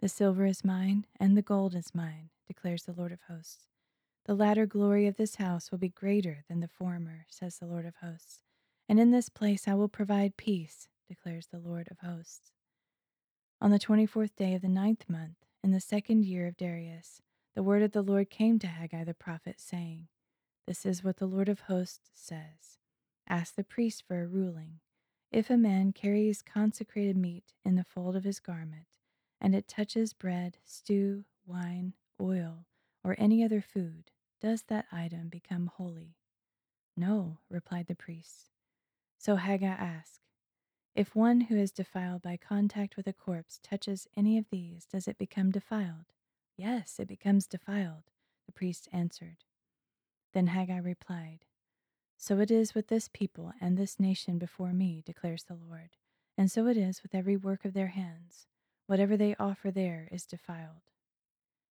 The 0.00 0.08
silver 0.08 0.46
is 0.46 0.64
mine, 0.64 1.06
and 1.18 1.36
the 1.36 1.42
gold 1.42 1.74
is 1.74 1.94
mine, 1.94 2.30
declares 2.46 2.84
the 2.84 2.92
Lord 2.92 3.12
of 3.12 3.20
hosts. 3.28 3.66
The 4.26 4.34
latter 4.34 4.66
glory 4.66 5.06
of 5.06 5.16
this 5.16 5.36
house 5.36 5.70
will 5.70 5.78
be 5.78 5.88
greater 5.88 6.44
than 6.48 6.60
the 6.60 6.68
former, 6.68 7.26
says 7.28 7.58
the 7.58 7.66
Lord 7.66 7.86
of 7.86 7.96
hosts. 7.96 8.40
And 8.88 8.98
in 8.98 9.10
this 9.10 9.28
place 9.28 9.66
I 9.68 9.74
will 9.74 9.88
provide 9.88 10.36
peace, 10.36 10.88
declares 11.08 11.48
the 11.48 11.58
Lord 11.58 11.88
of 11.90 11.98
hosts. 11.98 12.52
On 13.60 13.70
the 13.70 13.78
twenty 13.78 14.06
fourth 14.06 14.36
day 14.36 14.54
of 14.54 14.62
the 14.62 14.68
ninth 14.68 15.04
month, 15.08 15.36
in 15.62 15.72
the 15.72 15.80
second 15.80 16.24
year 16.24 16.46
of 16.46 16.56
Darius, 16.56 17.20
the 17.54 17.62
word 17.62 17.82
of 17.82 17.92
the 17.92 18.02
Lord 18.02 18.30
came 18.30 18.58
to 18.60 18.66
Haggai 18.66 19.04
the 19.04 19.14
prophet, 19.14 19.60
saying, 19.60 20.08
This 20.66 20.86
is 20.86 21.04
what 21.04 21.18
the 21.18 21.26
Lord 21.26 21.48
of 21.48 21.60
hosts 21.60 22.10
says 22.14 22.78
Ask 23.28 23.54
the 23.54 23.64
priest 23.64 24.02
for 24.06 24.22
a 24.22 24.26
ruling. 24.26 24.80
If 25.30 25.48
a 25.48 25.56
man 25.56 25.92
carries 25.92 26.42
consecrated 26.42 27.16
meat 27.16 27.54
in 27.64 27.76
the 27.76 27.84
fold 27.84 28.16
of 28.16 28.24
his 28.24 28.40
garment, 28.40 28.86
and 29.40 29.54
it 29.54 29.68
touches 29.68 30.12
bread, 30.12 30.58
stew, 30.64 31.24
wine, 31.46 31.94
oil, 32.20 32.66
or 33.04 33.14
any 33.16 33.44
other 33.44 33.60
food, 33.60 34.10
does 34.40 34.62
that 34.64 34.86
item 34.90 35.28
become 35.28 35.66
holy? 35.66 36.16
No, 36.96 37.38
replied 37.48 37.86
the 37.86 37.94
priest. 37.94 38.50
So 39.18 39.36
Haggai 39.36 39.66
asked, 39.66 40.26
If 40.96 41.14
one 41.14 41.42
who 41.42 41.56
is 41.56 41.70
defiled 41.70 42.22
by 42.22 42.36
contact 42.36 42.96
with 42.96 43.06
a 43.06 43.12
corpse 43.12 43.60
touches 43.62 44.08
any 44.16 44.36
of 44.36 44.50
these, 44.50 44.84
does 44.84 45.06
it 45.06 45.16
become 45.16 45.50
defiled? 45.52 46.06
Yes, 46.56 46.98
it 46.98 47.06
becomes 47.06 47.46
defiled, 47.46 48.10
the 48.46 48.52
priest 48.52 48.88
answered. 48.92 49.44
Then 50.32 50.48
Haggai 50.48 50.78
replied, 50.78 51.44
So 52.22 52.38
it 52.38 52.50
is 52.50 52.74
with 52.74 52.88
this 52.88 53.08
people 53.08 53.54
and 53.62 53.78
this 53.78 53.98
nation 53.98 54.36
before 54.36 54.74
me, 54.74 55.02
declares 55.06 55.44
the 55.44 55.56
Lord, 55.56 55.96
and 56.36 56.50
so 56.50 56.66
it 56.66 56.76
is 56.76 57.02
with 57.02 57.14
every 57.14 57.34
work 57.34 57.64
of 57.64 57.72
their 57.72 57.88
hands. 57.88 58.46
Whatever 58.86 59.16
they 59.16 59.34
offer 59.40 59.70
there 59.70 60.06
is 60.12 60.26
defiled. 60.26 60.92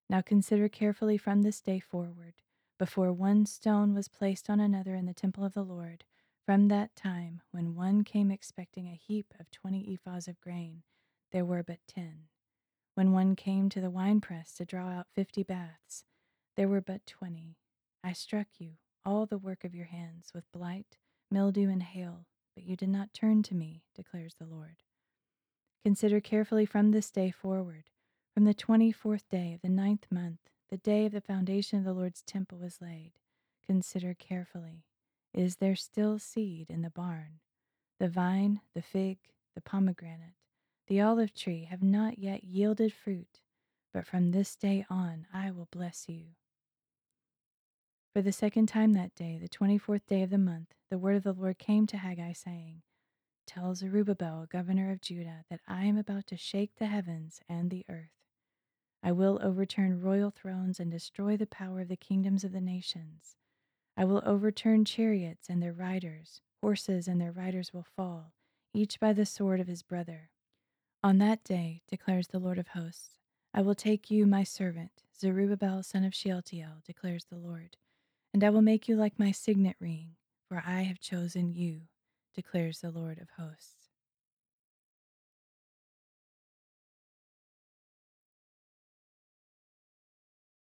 Now 0.10 0.22
consider 0.22 0.68
carefully 0.68 1.20
from 1.20 1.44
this 1.44 1.62
day 1.62 1.80
forward, 1.80 2.34
before 2.80 3.14
one 3.14 3.46
stone 3.46 3.94
was 3.94 4.08
placed 4.08 4.50
on 4.50 4.60
another 4.60 4.96
in 4.96 5.06
the 5.06 5.14
temple 5.14 5.46
of 5.46 5.54
the 5.54 5.62
Lord, 5.62 6.04
from 6.48 6.68
that 6.70 6.96
time 6.96 7.42
when 7.52 7.76
one 7.76 8.04
came 8.04 8.32
expecting 8.32 8.88
a 8.88 9.00
heap 9.00 9.36
of 9.40 9.52
twenty 9.52 9.84
ephahs 9.86 10.28
of 10.28 10.42
grain, 10.42 10.82
there 11.32 11.46
were 11.46 11.62
but 11.62 11.80
ten. 11.88 12.22
When 12.96 13.12
one 13.12 13.36
came 13.36 13.70
to 13.70 13.82
the 13.82 13.92
winepress 13.92 14.56
to 14.56 14.66
draw 14.66 14.90
out 14.90 15.06
fifty 15.14 15.44
baths, 15.44 16.06
there 16.58 16.68
were 16.68 16.82
but 16.82 17.06
twenty. 17.06 17.58
I 18.04 18.14
struck 18.14 18.48
you, 18.58 18.72
all 19.10 19.26
the 19.26 19.39
work 19.39 19.63
of 19.63 19.74
your 19.74 19.88
hands, 19.88 20.30
with 20.36 20.52
blight, 20.52 21.00
mildew, 21.32 21.67
and 21.67 21.82
hail, 21.82 22.28
but 22.54 22.63
you 22.63 22.76
did 22.76 22.89
not 22.89 23.12
turn 23.12 23.41
to 23.41 23.56
me, 23.56 23.82
declares 23.95 24.36
the 24.36 24.45
Lord. 24.45 24.84
Consider 25.84 26.22
carefully 26.22 26.67
from 26.67 26.91
this 26.91 27.10
day 27.10 27.32
forward 27.32 27.86
from 28.36 28.43
the 28.43 28.54
twenty 28.54 28.91
fourth 28.91 29.28
day 29.28 29.52
of 29.56 29.62
the 29.62 29.67
ninth 29.67 30.06
month, 30.12 30.39
the 30.69 30.78
day 30.78 31.08
of 31.08 31.12
the 31.12 31.22
foundation 31.22 31.80
of 31.80 31.86
the 31.86 31.93
Lord's 31.93 32.22
temple 32.22 32.60
was 32.60 32.82
laid. 32.82 33.13
Consider 33.65 34.13
carefully 34.13 34.86
is 35.34 35.56
there 35.56 35.76
still 35.76 36.19
seed 36.19 36.69
in 36.69 36.84
the 36.84 36.91
barn? 36.91 37.39
The 38.00 38.10
vine, 38.10 38.62
the 38.76 38.82
fig, 38.84 39.17
the 39.56 39.62
pomegranate, 39.62 40.36
the 40.88 41.02
olive 41.02 41.34
tree 41.34 41.63
have 41.63 41.82
not 41.82 42.19
yet 42.19 42.43
yielded 42.43 42.93
fruit, 42.93 43.41
but 43.91 44.06
from 44.06 44.30
this 44.32 44.56
day 44.56 44.86
on 44.88 45.26
I 45.34 45.50
will 45.50 45.67
bless 45.72 46.08
you. 46.08 46.36
For 48.13 48.24
the 48.24 48.32
second 48.32 48.65
time 48.67 48.93
that 48.93 49.13
day, 49.13 49.38
the 49.39 49.48
twenty 49.48 49.78
fourth 49.78 50.08
day 50.08 50.24
of 50.24 50.32
the 50.32 50.39
month, 50.39 50.74
the 50.89 50.98
word 50.98 51.15
of 51.15 51.24
the 51.24 51.32
Lord 51.34 51.60
came 51.60 51.86
to 51.88 51.98
Haggai, 51.98 52.34
saying, 52.34 52.82
Tell 53.45 53.76
Zerubbabel, 53.76 54.48
governor 54.50 54.91
of 54.91 55.00
Judah, 55.00 55.45
that 55.50 55.62
I 55.67 55.86
am 55.86 55.95
about 55.95 56.26
to 56.28 56.38
shake 56.38 56.72
the 56.76 56.88
heavens 56.88 57.39
and 57.48 57.69
the 57.69 57.86
earth. 57.88 58.10
I 59.04 59.12
will 59.12 59.39
overturn 59.43 60.02
royal 60.02 60.32
thrones 60.32 60.80
and 60.80 60.89
destroy 60.89 61.38
the 61.38 61.45
power 61.45 61.82
of 61.82 61.88
the 61.88 61.95
kingdoms 61.95 62.43
of 62.43 62.52
the 62.52 62.60
nations. 62.60 63.36
I 63.95 64.06
will 64.06 64.24
overturn 64.26 64.86
chariots 64.86 65.48
and 65.48 65.62
their 65.62 65.72
riders, 65.72 66.41
horses 66.62 67.08
and 67.08 67.22
their 67.22 67.32
riders 67.32 67.74
will 67.74 67.86
fall, 67.95 68.34
each 68.74 69.00
by 69.00 69.13
the 69.13 69.26
sword 69.26 69.60
of 69.60 69.67
his 69.67 69.84
brother. 69.84 70.32
On 71.04 71.19
that 71.19 71.43
day, 71.43 71.84
declares 71.88 72.30
the 72.30 72.39
Lord 72.39 72.58
of 72.58 72.69
hosts, 72.69 73.19
I 73.54 73.62
will 73.62 73.76
take 73.76 74.10
you, 74.10 74.26
my 74.26 74.43
servant, 74.43 75.04
Zerubbabel 75.17 75.84
son 75.84 76.04
of 76.04 76.15
Shealtiel, 76.15 76.82
declares 76.86 77.26
the 77.26 77.38
Lord, 77.38 77.78
and 78.34 78.44
I 78.44 78.50
will 78.50 78.62
make 78.62 78.88
you 78.88 78.96
like 78.96 79.18
my 79.20 79.32
signet 79.32 79.76
ring, 79.80 80.15
for 80.48 80.63
I 80.65 80.82
have 80.82 81.00
chosen 81.00 81.54
you, 81.54 81.82
declares 82.36 82.80
the 82.80 82.92
Lord 82.92 83.20
of 83.20 83.30
hosts. 83.38 83.79